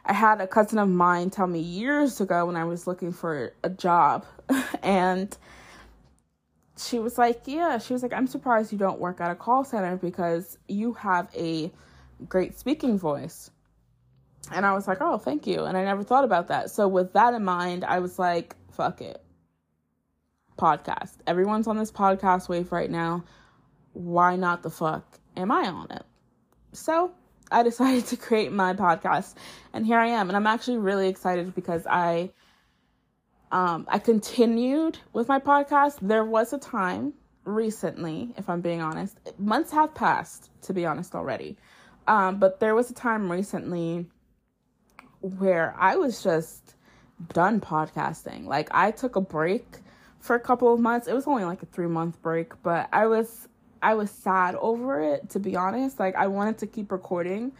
[0.07, 3.53] I had a cousin of mine tell me years ago when I was looking for
[3.63, 4.25] a job,
[4.83, 5.37] and
[6.79, 9.65] she was like, Yeah, she was like, I'm surprised you don't work at a call
[9.65, 11.71] center because you have a
[12.29, 13.51] great speaking voice.
[14.53, 15.65] And I was like, oh, thank you.
[15.65, 16.71] And I never thought about that.
[16.71, 19.23] So, with that in mind, I was like, fuck it.
[20.59, 21.17] Podcast.
[21.27, 23.25] Everyone's on this podcast wave right now.
[23.93, 26.05] Why not the fuck am I on it?
[26.73, 27.13] So,
[27.51, 29.35] I decided to create my podcast.
[29.73, 30.29] And here I am.
[30.29, 32.31] And I'm actually really excited because I.
[33.53, 35.99] Um, I continued with my podcast.
[36.01, 41.17] There was a time recently, if I'm being honest, months have passed, to be honest,
[41.17, 41.57] already.
[42.07, 44.07] Um, but there was a time recently
[45.21, 46.75] where I was just
[47.33, 48.47] done podcasting.
[48.47, 49.67] Like I took a break
[50.21, 51.07] for a couple of months.
[51.07, 53.49] It was only like a 3 month break, but I was
[53.83, 55.99] I was sad over it to be honest.
[55.99, 57.53] Like I wanted to keep recording,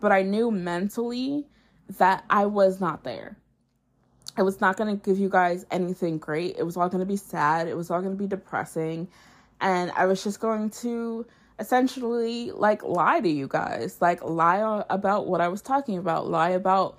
[0.00, 1.46] but I knew mentally
[1.98, 3.36] that I was not there.
[4.36, 6.56] I was not going to give you guys anything great.
[6.58, 7.68] It was all going to be sad.
[7.68, 9.08] It was all going to be depressing.
[9.60, 11.24] And I was just going to
[11.58, 16.50] essentially like lie to you guys, like lie about what I was talking about, lie
[16.50, 16.98] about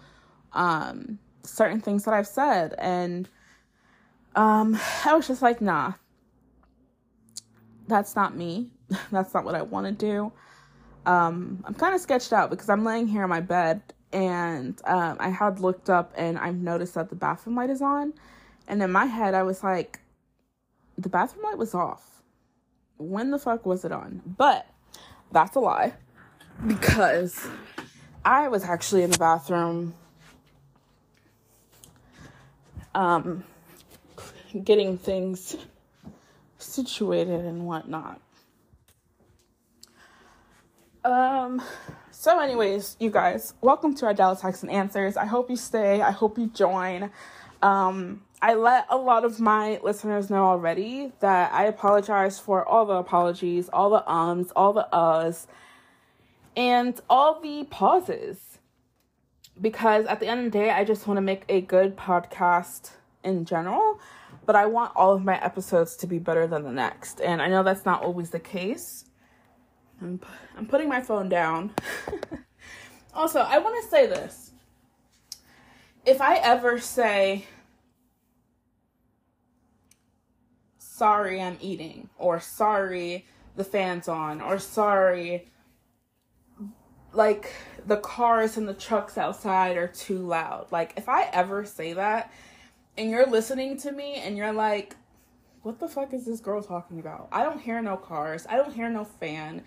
[0.54, 3.30] um certain things that I've said and
[4.36, 5.94] um I was just like, nah.
[7.88, 8.72] That's not me.
[9.12, 10.32] that's not what I want to do.
[11.06, 13.82] Um I'm kind of sketched out because I'm laying here in my bed
[14.14, 18.14] and um I had looked up and I've noticed that the bathroom light is on
[18.68, 20.00] and in my head I was like
[20.98, 22.15] the bathroom light was off
[22.98, 24.22] when the fuck was it on?
[24.26, 24.68] But
[25.32, 25.94] that's a lie
[26.66, 27.48] because
[28.24, 29.94] I was actually in the bathroom
[32.94, 33.44] um
[34.64, 35.58] getting things
[36.58, 38.22] situated and whatnot.
[41.04, 41.62] Um,
[42.10, 45.18] so, anyways, you guys, welcome to Idalis Asks and Answers.
[45.18, 46.02] I hope you stay.
[46.02, 47.12] I hope you join.
[47.62, 52.86] Um, I let a lot of my listeners know already that I apologize for all
[52.86, 55.48] the apologies, all the ums, all the uhs,
[56.56, 58.60] and all the pauses.
[59.60, 62.92] Because at the end of the day, I just want to make a good podcast
[63.24, 64.00] in general,
[64.46, 67.22] but I want all of my episodes to be better than the next.
[67.22, 69.06] And I know that's not always the case.
[70.02, 70.20] I'm,
[70.58, 71.74] I'm putting my phone down.
[73.14, 74.52] also, I want to say this.
[76.06, 77.46] If I ever say,
[80.98, 83.26] sorry, I'm eating, or sorry,
[83.56, 85.50] the fan's on, or sorry,
[87.14, 87.52] like
[87.86, 90.68] the cars and the trucks outside are too loud.
[90.72, 92.32] Like, if I ever say that
[92.98, 94.96] and you're listening to me and you're like,
[95.64, 97.30] what the fuck is this girl talking about?
[97.32, 98.46] I don't hear no cars.
[98.50, 99.64] I don't hear no fan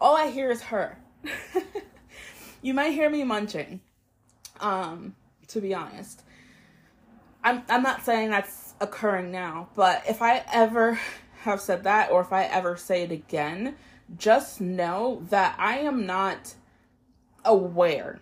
[0.00, 0.98] all I hear is her.
[2.62, 3.80] you might hear me munching.
[4.60, 5.14] Um,
[5.48, 6.22] to be honest.
[7.42, 10.98] I'm I'm not saying that's occurring now, but if I ever
[11.42, 13.76] have said that or if I ever say it again,
[14.16, 16.54] just know that I am not
[17.44, 18.20] aware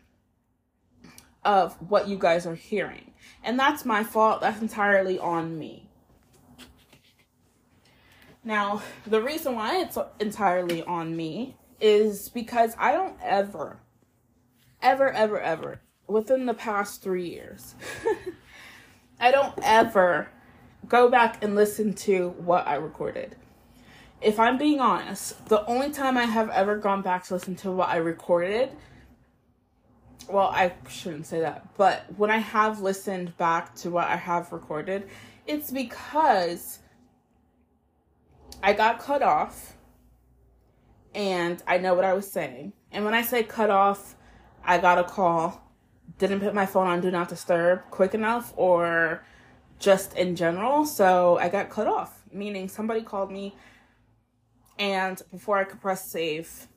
[1.44, 3.12] of what you guys are hearing.
[3.42, 4.40] And that's my fault.
[4.40, 5.88] That's entirely on me.
[8.44, 13.80] Now, the reason why it's entirely on me is because I don't ever,
[14.80, 17.74] ever, ever, ever, within the past three years,
[19.20, 20.28] I don't ever
[20.88, 23.36] go back and listen to what I recorded.
[24.20, 27.72] If I'm being honest, the only time I have ever gone back to listen to
[27.72, 28.70] what I recorded,
[30.28, 34.52] well, I shouldn't say that, but when I have listened back to what I have
[34.52, 35.08] recorded,
[35.46, 36.78] it's because
[38.62, 39.74] I got cut off
[41.14, 42.72] and I know what I was saying.
[42.92, 44.14] And when I say cut off,
[44.64, 45.60] I got a call,
[46.18, 49.24] didn't put my phone on do not disturb quick enough, or
[49.82, 50.86] just in general.
[50.86, 53.54] So I got cut off, meaning somebody called me,
[54.78, 56.68] and before I could press save,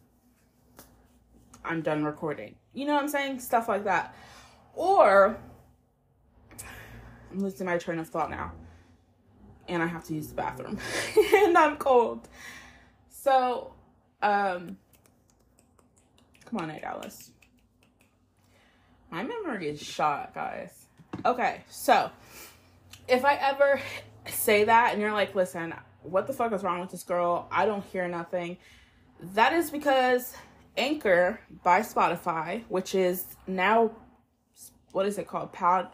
[1.64, 2.56] I'm done recording.
[2.74, 3.40] You know what I'm saying?
[3.40, 4.16] Stuff like that.
[4.74, 5.38] Or,
[7.32, 8.52] I'm losing my train of thought now.
[9.68, 10.78] And I have to use the bathroom.
[11.36, 12.28] and I'm cold.
[13.10, 13.74] So,
[14.22, 14.78] um,
[16.46, 17.32] come on, Dallas.
[19.10, 20.86] My memory is shot, guys.
[21.26, 22.12] Okay, so
[23.08, 23.80] if I ever
[24.28, 27.48] say that and you're like, listen, what the fuck is wrong with this girl?
[27.52, 28.58] I don't hear nothing.
[29.34, 30.36] That is because
[30.78, 33.92] Anchor by Spotify, which is now,
[34.92, 35.54] what is it called?
[35.54, 35.90] Pod,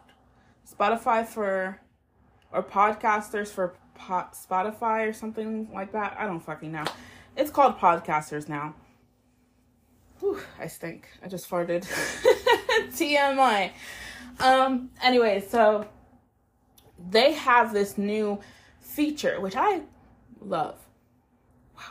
[0.70, 1.80] Spotify for,
[2.52, 6.16] or podcasters for pod, Spotify or something like that.
[6.18, 6.86] I don't fucking know.
[7.38, 8.76] It's called Podcasters now.
[10.20, 11.08] Whew, I stink.
[11.24, 11.84] I just farted.
[12.92, 13.72] TMI.
[14.40, 15.88] Um, anyway, so
[17.10, 18.40] they have this new
[18.80, 19.82] feature, which I
[20.40, 20.78] love.
[21.76, 21.84] Wow.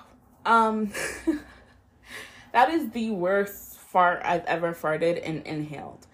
[0.45, 0.93] Um,
[2.53, 6.07] that is the worst fart I've ever farted and inhaled.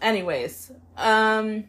[0.00, 1.64] Anyways, um,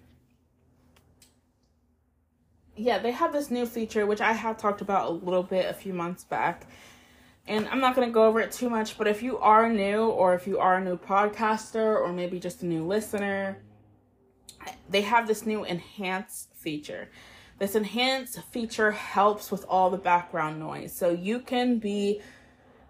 [2.75, 5.73] yeah, they have this new feature which I have talked about a little bit a
[5.73, 6.67] few months back.
[7.45, 10.05] And I'm not going to go over it too much, but if you are new
[10.05, 13.57] or if you are a new podcaster or maybe just a new listener,
[14.89, 17.09] they have this new enhance feature.
[17.59, 20.93] This enhance feature helps with all the background noise.
[20.93, 22.21] So you can be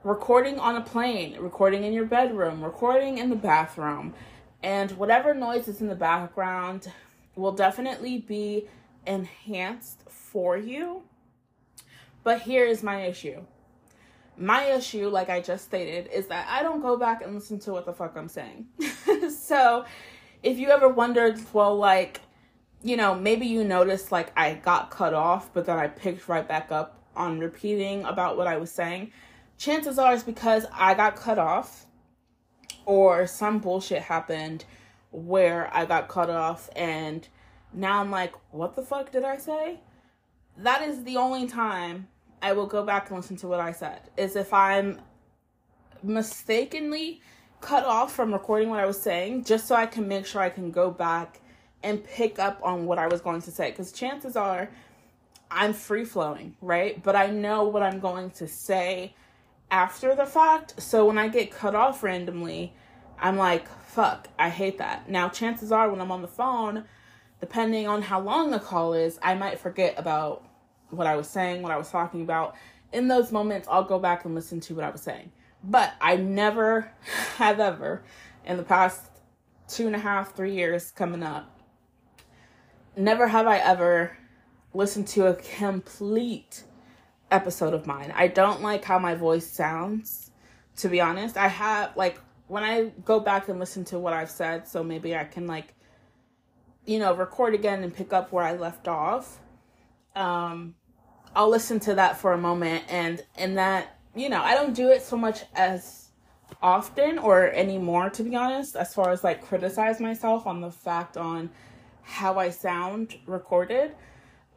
[0.03, 4.13] recording on a plane, recording in your bedroom, recording in the bathroom,
[4.61, 6.91] and whatever noise is in the background
[7.35, 8.67] will definitely be
[9.05, 11.03] enhanced for you.
[12.23, 13.43] But here is my issue.
[14.37, 17.73] My issue, like I just stated, is that I don't go back and listen to
[17.73, 18.67] what the fuck I'm saying.
[19.29, 19.85] so
[20.43, 22.21] if you ever wondered, well, like,
[22.83, 26.47] you know, maybe you noticed like I got cut off, but then I picked right
[26.47, 29.11] back up on repeating about what I was saying.
[29.57, 31.85] Chances are it's because I got cut off
[32.85, 34.65] or some bullshit happened
[35.11, 37.25] where I got cut off and
[37.71, 39.79] now I'm like, what the fuck did I say?
[40.57, 42.07] That is the only time
[42.41, 44.01] I will go back and listen to what I said.
[44.17, 44.99] Is if I'm
[46.03, 47.21] mistakenly
[47.63, 50.49] cut off from recording what I was saying, just so I can make sure I
[50.49, 51.39] can go back
[51.81, 53.71] and pick up on what I was going to say.
[53.71, 54.69] Because chances are
[55.49, 57.01] I'm free flowing, right?
[57.01, 59.15] But I know what I'm going to say
[59.71, 60.81] after the fact.
[60.81, 62.73] So when I get cut off randomly,
[63.17, 65.09] I'm like, fuck, I hate that.
[65.09, 66.83] Now, chances are when I'm on the phone,
[67.39, 70.43] depending on how long the call is, I might forget about
[70.89, 72.55] what I was saying, what I was talking about.
[72.91, 75.31] In those moments, I'll go back and listen to what I was saying.
[75.63, 76.91] But I never
[77.37, 78.03] have ever,
[78.45, 79.09] in the past
[79.67, 81.59] two and a half, three years coming up,
[82.95, 84.17] never have I ever
[84.73, 86.63] listened to a complete
[87.31, 88.13] episode of mine.
[88.15, 90.31] I don't like how my voice sounds,
[90.77, 91.37] to be honest.
[91.37, 95.15] I have, like, when I go back and listen to what I've said, so maybe
[95.15, 95.73] I can, like,
[96.85, 99.39] you know, record again and pick up where I left off.
[100.15, 100.75] Um,
[101.35, 104.89] I'll listen to that for a moment, and in that, you know, I don't do
[104.89, 106.09] it so much as
[106.61, 111.17] often or anymore, to be honest, as far as like criticize myself on the fact
[111.17, 111.49] on
[112.03, 113.95] how I sound recorded.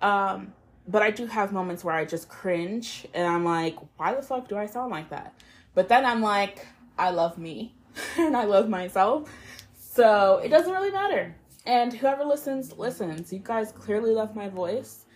[0.03, 0.53] Um,
[0.89, 4.49] but I do have moments where I just cringe and I'm like, why the fuck
[4.49, 5.35] do I sound like that?
[5.75, 6.67] But then I'm like,
[6.99, 7.75] I love me
[8.19, 9.31] and I love myself.
[9.79, 11.35] So it doesn't really matter.
[11.65, 13.33] And whoever listens, listens.
[13.33, 15.07] You guys clearly love my voice.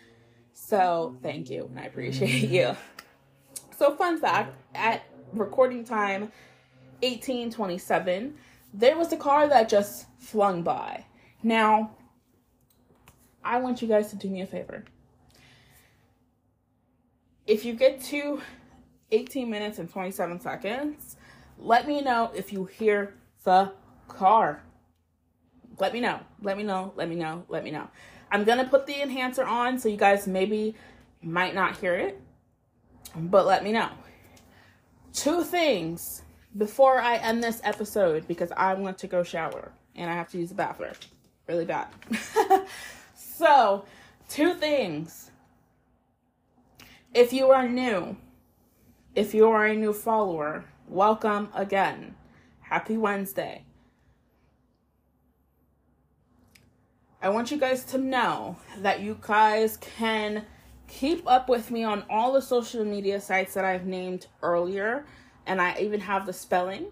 [0.53, 2.77] So thank you and I appreciate you.
[3.81, 6.33] So, fun fact at recording time
[7.01, 8.35] 1827,
[8.75, 11.07] there was a car that just flung by.
[11.43, 11.93] Now,
[13.43, 14.85] I want you guys to do me a favor.
[17.47, 18.43] If you get to
[19.13, 21.17] 18 minutes and 27 seconds,
[21.59, 23.15] let me know if you hear
[23.45, 23.73] the
[24.09, 24.63] car.
[25.79, 26.21] Let me know.
[26.43, 26.93] Let me know.
[26.97, 27.47] Let me know.
[27.49, 27.89] Let me know.
[28.31, 30.75] I'm going to put the enhancer on so you guys maybe
[31.23, 32.21] might not hear it,
[33.17, 33.91] but let me know.
[35.13, 36.23] Two things
[36.57, 40.39] before I end this episode because I want to go shower and I have to
[40.39, 40.95] use the bathroom
[41.51, 41.89] really bad.
[43.15, 43.85] so,
[44.29, 45.31] two things.
[47.13, 48.17] If you are new,
[49.17, 52.15] if you are a new follower, welcome again.
[52.61, 53.65] Happy Wednesday.
[57.21, 60.47] I want you guys to know that you guys can
[60.91, 65.07] keep up with me on all the social media sites that I've named earlier,
[65.47, 66.87] and I even have the spelling.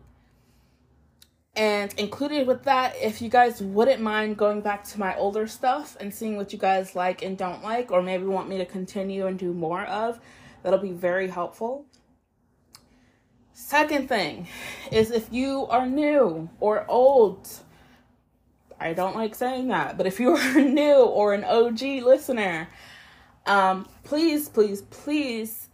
[1.57, 5.96] And included with that, if you guys wouldn't mind going back to my older stuff
[5.99, 9.26] and seeing what you guys like and don't like, or maybe want me to continue
[9.26, 10.20] and do more of,
[10.62, 11.84] that'll be very helpful.
[13.53, 14.46] Second thing
[14.92, 17.49] is if you are new or old,
[18.78, 22.68] I don't like saying that, but if you are new or an OG listener,
[23.49, 25.68] um, please, please, please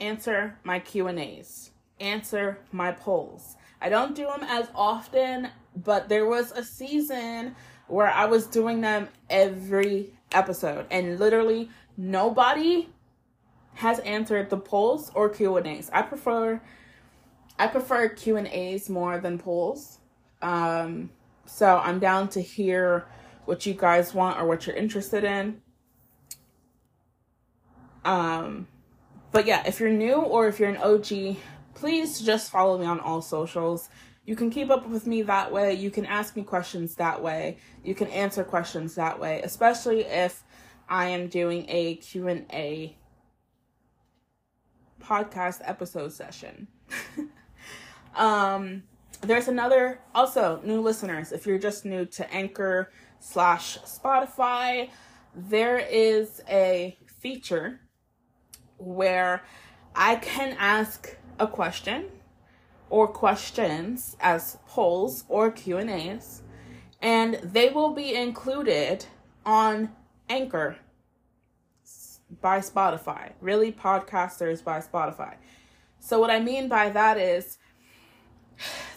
[0.00, 1.70] answer my Q&As.
[2.00, 3.56] Answer my polls.
[3.80, 7.54] I don't do them as often, but there was a season
[7.86, 12.88] where I was doing them every episode and literally nobody
[13.74, 15.90] has answered the polls or Q&As.
[15.92, 16.60] I prefer
[17.58, 19.98] I prefer Q&As more than polls.
[20.40, 21.10] Um
[21.44, 23.06] so I'm down to hear
[23.44, 25.60] what you guys want or what you're interested in.
[28.04, 28.66] Um,
[29.30, 31.36] but yeah, if you're new or if you're an OG,
[31.74, 33.88] please just follow me on all socials.
[34.24, 35.74] You can keep up with me that way.
[35.74, 37.58] You can ask me questions that way.
[37.82, 40.44] You can answer questions that way, especially if
[40.88, 42.96] I am doing a Q&A
[45.02, 46.68] podcast episode session.
[48.14, 48.82] um
[49.22, 52.90] there's another also new listeners if you're just new to anchor
[53.20, 54.90] slash spotify
[55.34, 57.80] there is a feature
[58.82, 59.42] where
[59.94, 62.06] i can ask a question
[62.90, 66.42] or questions as polls or q and a's
[67.00, 69.06] and they will be included
[69.44, 69.90] on
[70.28, 70.76] anchor
[72.40, 75.34] by spotify really podcasters by spotify
[76.00, 77.58] so what i mean by that is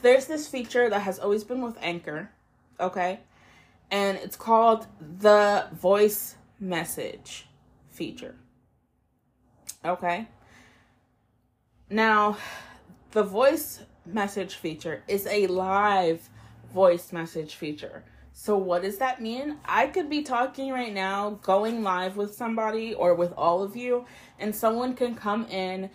[0.02, 2.32] there's this feature that has always been with Anchor,
[2.80, 3.22] okay?
[3.92, 7.48] And it's called the voice message
[7.90, 8.36] feature.
[9.86, 10.28] Okay?
[11.90, 12.38] Now,
[13.12, 16.30] the voice message feature is a live
[16.74, 18.04] voice message feature.
[18.34, 19.58] So, what does that mean?
[19.64, 24.06] I could be talking right now, going live with somebody or with all of you,
[24.40, 25.90] and someone can come in,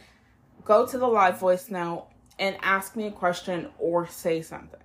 [0.65, 2.07] go to the live voice now,
[2.39, 4.81] and ask me a question or say something.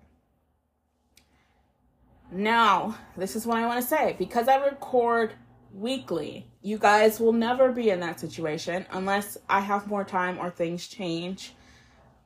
[2.32, 4.16] Now, this is what I want to say.
[4.20, 5.34] Because I record
[5.76, 10.50] weekly, you guys will never be in that situation unless I have more time or
[10.50, 11.54] things change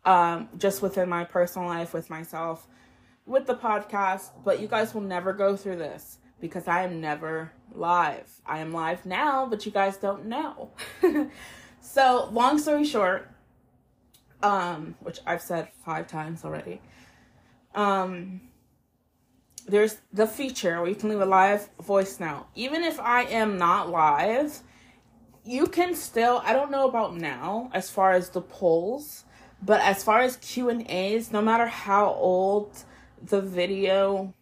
[0.05, 2.67] um, just within my personal life with myself,
[3.25, 4.29] with the podcast.
[4.43, 8.29] But you guys will never go through this because I am never live.
[8.45, 10.71] I am live now, but you guys don't know.
[11.81, 13.29] so, long story short,
[14.43, 16.81] um, which I've said five times already.
[17.75, 18.41] Um,
[19.69, 22.47] there's the feature where you can leave a live voice note.
[22.55, 24.59] Even if I am not live,
[25.45, 29.25] you can still I don't know about now as far as the polls,
[29.61, 32.83] but as far as Q and A's, no matter how old
[33.21, 34.33] the video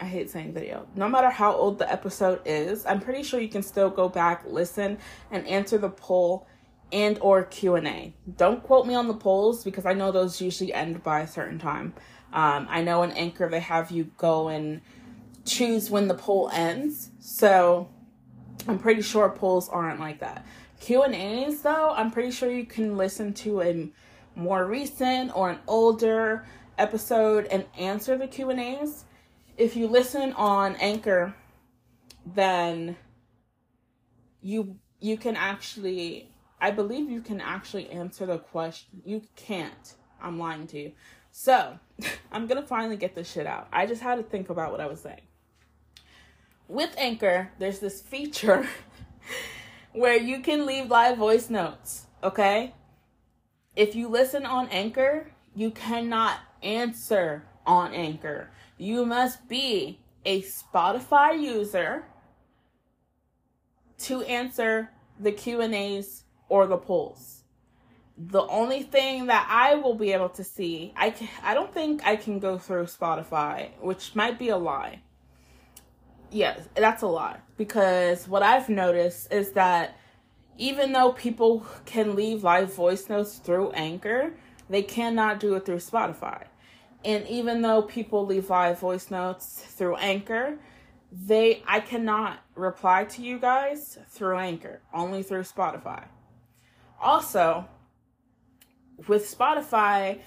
[0.00, 0.86] I hate saying video.
[0.96, 4.42] No matter how old the episode is, I'm pretty sure you can still go back,
[4.46, 4.98] listen,
[5.30, 6.48] and answer the poll
[6.92, 8.14] and or Q&A.
[8.36, 11.58] Don't quote me on the polls because I know those usually end by a certain
[11.58, 11.94] time.
[12.34, 14.82] Um, I know in Anchor they have you go and
[15.46, 17.10] choose when the poll ends.
[17.20, 17.88] So
[18.66, 20.44] I'm pretty sure polls aren't like that.
[20.80, 23.90] Q&As though, I'm pretty sure you can listen to a
[24.34, 26.44] more recent or an older
[26.76, 29.04] episode and answer the Q&As.
[29.56, 31.34] If you listen on Anchor,
[32.26, 32.96] then
[34.42, 36.28] you you can actually
[36.60, 39.02] I believe you can actually answer the question.
[39.04, 39.94] You can't.
[40.20, 40.92] I'm lying to you.
[41.36, 41.80] So,
[42.32, 43.66] I'm to finally get this shit out.
[43.72, 45.22] I just had to think about what I was saying.
[46.68, 48.68] With Anchor, there's this feature
[49.92, 52.72] where you can leave live voice notes, okay?
[53.74, 58.50] If you listen on Anchor, you cannot answer on Anchor.
[58.78, 62.04] You must be a Spotify user
[63.98, 67.43] to answer the Q&As or the polls.
[68.16, 72.06] The only thing that I will be able to see, I can, I don't think
[72.06, 75.00] I can go through Spotify, which might be a lie.
[76.30, 79.96] Yes, that's a lie because what I've noticed is that
[80.56, 84.32] even though people can leave live voice notes through Anchor,
[84.70, 86.44] they cannot do it through Spotify.
[87.04, 90.58] And even though people leave live voice notes through Anchor,
[91.12, 96.04] they I cannot reply to you guys through Anchor, only through Spotify.
[97.00, 97.66] Also,
[99.08, 100.20] with Spotify,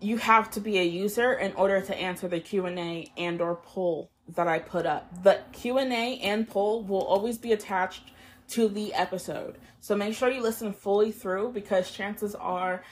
[0.00, 4.10] you have to be a user in order to answer the Q&A and or poll
[4.34, 5.22] that I put up.
[5.22, 8.12] The Q&A and poll will always be attached
[8.48, 9.58] to the episode.
[9.80, 12.82] So make sure you listen fully through because chances are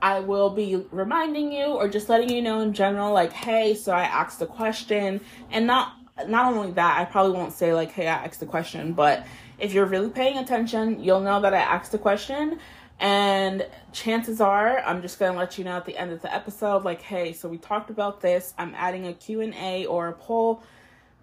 [0.00, 3.92] I will be reminding you or just letting you know in general like hey, so
[3.92, 5.94] I asked a question and not
[6.26, 9.26] not only that, I probably won't say like hey, I asked a question, but
[9.58, 12.60] if you're really paying attention, you'll know that I asked a question
[13.00, 16.34] and chances are I'm just going to let you know at the end of the
[16.34, 18.54] episode like hey, so we talked about this.
[18.58, 20.62] I'm adding a Q&A or a poll.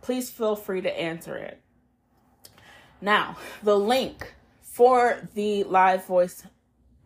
[0.01, 1.59] Please feel free to answer it.
[3.01, 6.43] Now, the link for the live voice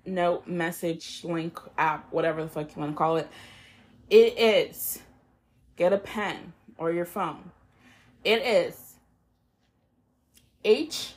[0.06, 3.28] note message link app, whatever the fuck you want to call it,
[4.10, 5.00] it is
[5.76, 7.52] get a pen or your phone.
[8.24, 8.96] It is
[10.66, 11.16] https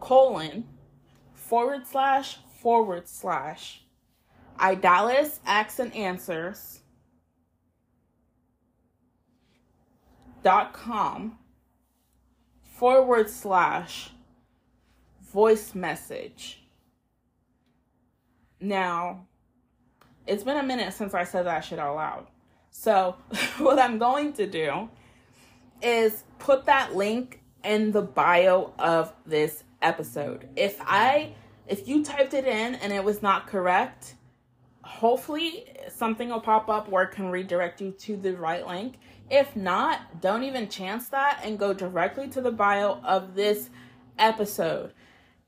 [0.00, 0.64] colon
[1.34, 3.82] forward slash forward slash
[4.58, 6.80] Idalis Asks and Answers
[10.42, 11.38] dot com
[12.62, 14.10] forward slash
[15.22, 16.62] voice message.
[18.60, 19.26] Now,
[20.26, 22.26] it's been a minute since I said that shit out loud.
[22.70, 23.16] So,
[23.58, 24.88] what I'm going to do
[25.82, 30.48] is put that link in the bio of this episode.
[30.56, 31.34] If I
[31.66, 34.16] if you typed it in and it was not correct,
[34.82, 38.96] hopefully something will pop up where it can redirect you to the right link.
[39.30, 43.70] If not, don't even chance that and go directly to the bio of this
[44.18, 44.92] episode.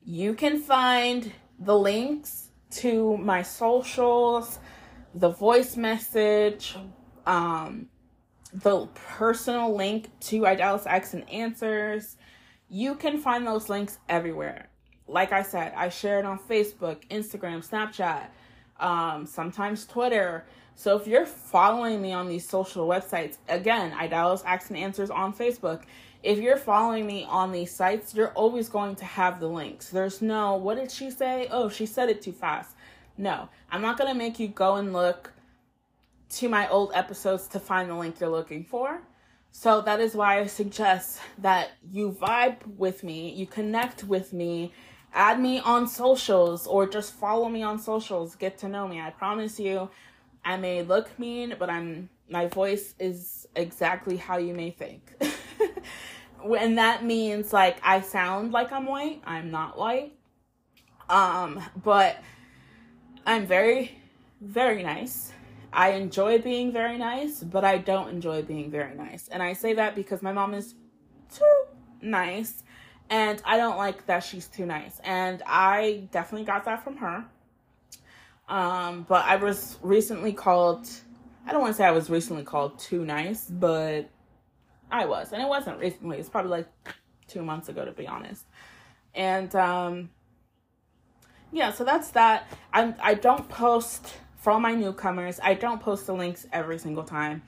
[0.05, 4.59] You can find the links to my socials,
[5.13, 6.75] the voice message,
[7.25, 7.89] um,
[8.53, 12.17] the personal link to Idalis Asks and Answers.
[12.69, 14.69] You can find those links everywhere.
[15.07, 18.27] Like I said, I share it on Facebook, Instagram, Snapchat,
[18.79, 20.45] um, sometimes Twitter.
[20.75, 25.33] So if you're following me on these social websites, again, Idalis Asks and Answers on
[25.33, 25.83] Facebook.
[26.23, 29.89] If you're following me on these sites, you're always going to have the links.
[29.89, 31.47] There's no, what did she say?
[31.51, 32.75] Oh, she said it too fast.
[33.17, 35.33] No, I'm not going to make you go and look
[36.29, 39.01] to my old episodes to find the link you're looking for.
[39.55, 44.73] So that is why I suggest that you vibe with me, you connect with me,
[45.13, 48.99] add me on socials, or just follow me on socials, get to know me.
[48.99, 49.91] I promise you,
[50.43, 55.13] I may look mean, but I'm my voice is exactly how you may think.
[56.43, 59.21] and that means like I sound like I'm white.
[59.23, 60.13] I'm not white.
[61.07, 62.17] Um, but
[63.23, 63.99] I'm very
[64.41, 65.31] very nice.
[65.73, 69.27] I enjoy being very nice, but I don't enjoy being very nice.
[69.27, 70.75] And I say that because my mom is
[71.33, 71.63] too
[72.01, 72.63] nice
[73.09, 74.99] and I don't like that she's too nice.
[75.03, 77.25] And I definitely got that from her.
[78.47, 80.87] Um, but I was recently called,
[81.45, 84.09] I don't want to say I was recently called too nice, but
[84.91, 86.19] I was, and it wasn't recently.
[86.19, 86.67] It's probably like
[87.27, 88.45] two months ago, to be honest.
[89.15, 90.09] And um,
[91.51, 92.47] yeah, so that's that.
[92.73, 94.13] I I don't post
[94.43, 95.39] for all my newcomers.
[95.41, 97.41] I don't post the links every single time.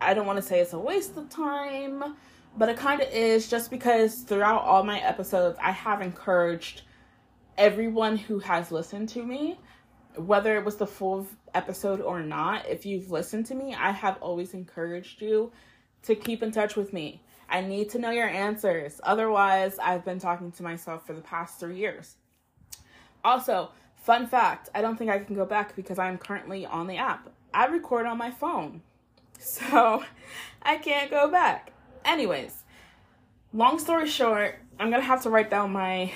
[0.00, 2.16] I don't want to say it's a waste of time,
[2.58, 6.82] but it kind of is just because throughout all my episodes, I have encouraged
[7.56, 9.60] everyone who has listened to me,
[10.16, 14.20] whether it was the full episode or not, if you've listened to me, I have
[14.20, 15.52] always encouraged you
[16.02, 17.22] to keep in touch with me.
[17.48, 19.00] I need to know your answers.
[19.04, 22.16] Otherwise, I've been talking to myself for the past three years.
[23.24, 23.70] Also,
[24.02, 27.30] fun fact I don't think I can go back because I'm currently on the app.
[27.54, 28.82] I record on my phone.
[29.44, 30.04] So
[30.62, 31.72] I can't go back.
[32.04, 32.62] Anyways,
[33.52, 36.12] long story short, I'm gonna have to write down my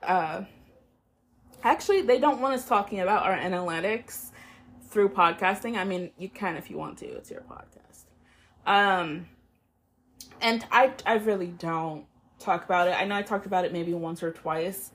[0.00, 0.42] uh
[1.64, 4.30] actually they don't want us talking about our analytics
[4.90, 5.76] through podcasting.
[5.76, 7.06] I mean, you can if you want to.
[7.06, 8.04] It's your podcast.
[8.64, 9.26] Um,
[10.40, 12.04] and I I really don't
[12.38, 12.92] talk about it.
[12.92, 14.92] I know I talked about it maybe once or twice.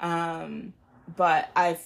[0.00, 0.74] Um,
[1.16, 1.82] but I've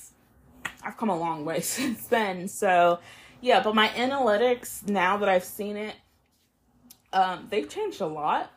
[0.84, 2.48] I've come a long way since then.
[2.48, 3.00] So,
[3.40, 5.94] yeah, but my analytics now that I've seen it
[7.12, 8.50] um, they've changed a lot.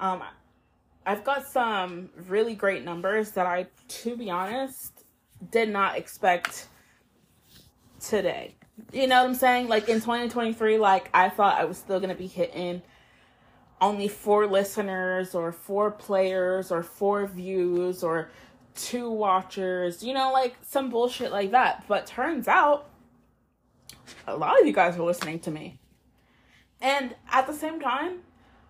[0.00, 0.22] Um,
[1.04, 5.04] I've got some really great numbers that I, to be honest,
[5.50, 6.68] did not expect
[8.00, 8.54] today.
[8.92, 9.68] You know what I'm saying?
[9.68, 12.82] Like in 2023, like I thought I was still gonna be hitting
[13.80, 18.30] only four listeners or four players or four views or
[18.76, 21.84] two watchers, you know, like some bullshit like that.
[21.88, 22.88] But turns out
[24.26, 25.78] a lot of you guys are listening to me.
[26.80, 28.20] And at the same time,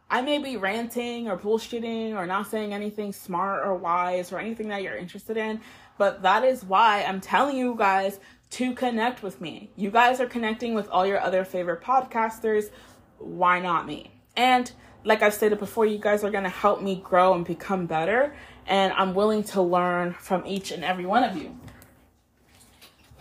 [0.09, 4.69] I may be ranting or bullshitting or not saying anything smart or wise or anything
[4.69, 5.61] that you're interested in,
[5.99, 9.71] but that is why I'm telling you guys to connect with me.
[9.75, 12.71] You guys are connecting with all your other favorite podcasters.
[13.19, 14.13] Why not me?
[14.37, 14.71] And
[15.03, 18.35] like I've stated before, you guys are going to help me grow and become better.
[18.67, 21.57] And I'm willing to learn from each and every one of you.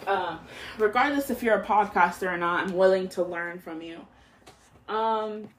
[0.08, 0.40] Um,
[0.78, 4.00] regardless if you're a podcaster or not, I'm willing to learn from you.
[4.88, 5.50] Um,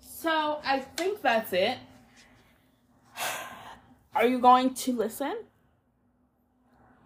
[0.00, 1.78] so I think that's it.
[4.14, 5.36] Are you going to listen?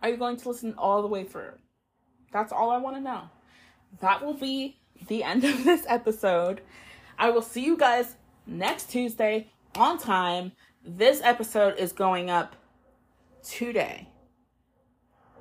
[0.03, 1.53] Are you going to listen all the way through?
[2.33, 3.23] That's all I want to know.
[4.01, 4.79] That will be
[5.09, 6.61] the end of this episode.
[7.19, 8.15] I will see you guys
[8.49, 10.53] next Tuesday on time.
[10.85, 12.57] This episode is going up
[13.43, 14.09] today.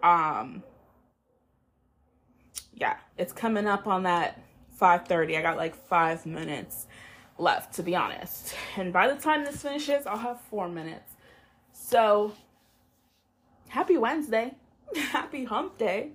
[0.03, 0.64] Um
[2.74, 4.39] yeah, it's coming up on that
[4.80, 5.38] 5:30.
[5.38, 6.86] I got like 5 minutes
[7.38, 8.53] left to be honest.
[8.76, 11.14] And by the time this finishes, I'll have 4 minutes.
[11.72, 12.34] So,
[13.70, 14.55] happy Wednesday.
[14.95, 16.12] happy hump day.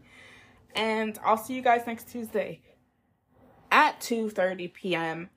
[0.75, 2.61] And I'll see you guys next Tuesday
[3.71, 5.31] at 2:30 p.m.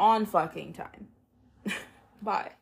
[0.00, 1.08] on fucking time.
[2.22, 2.52] Bye.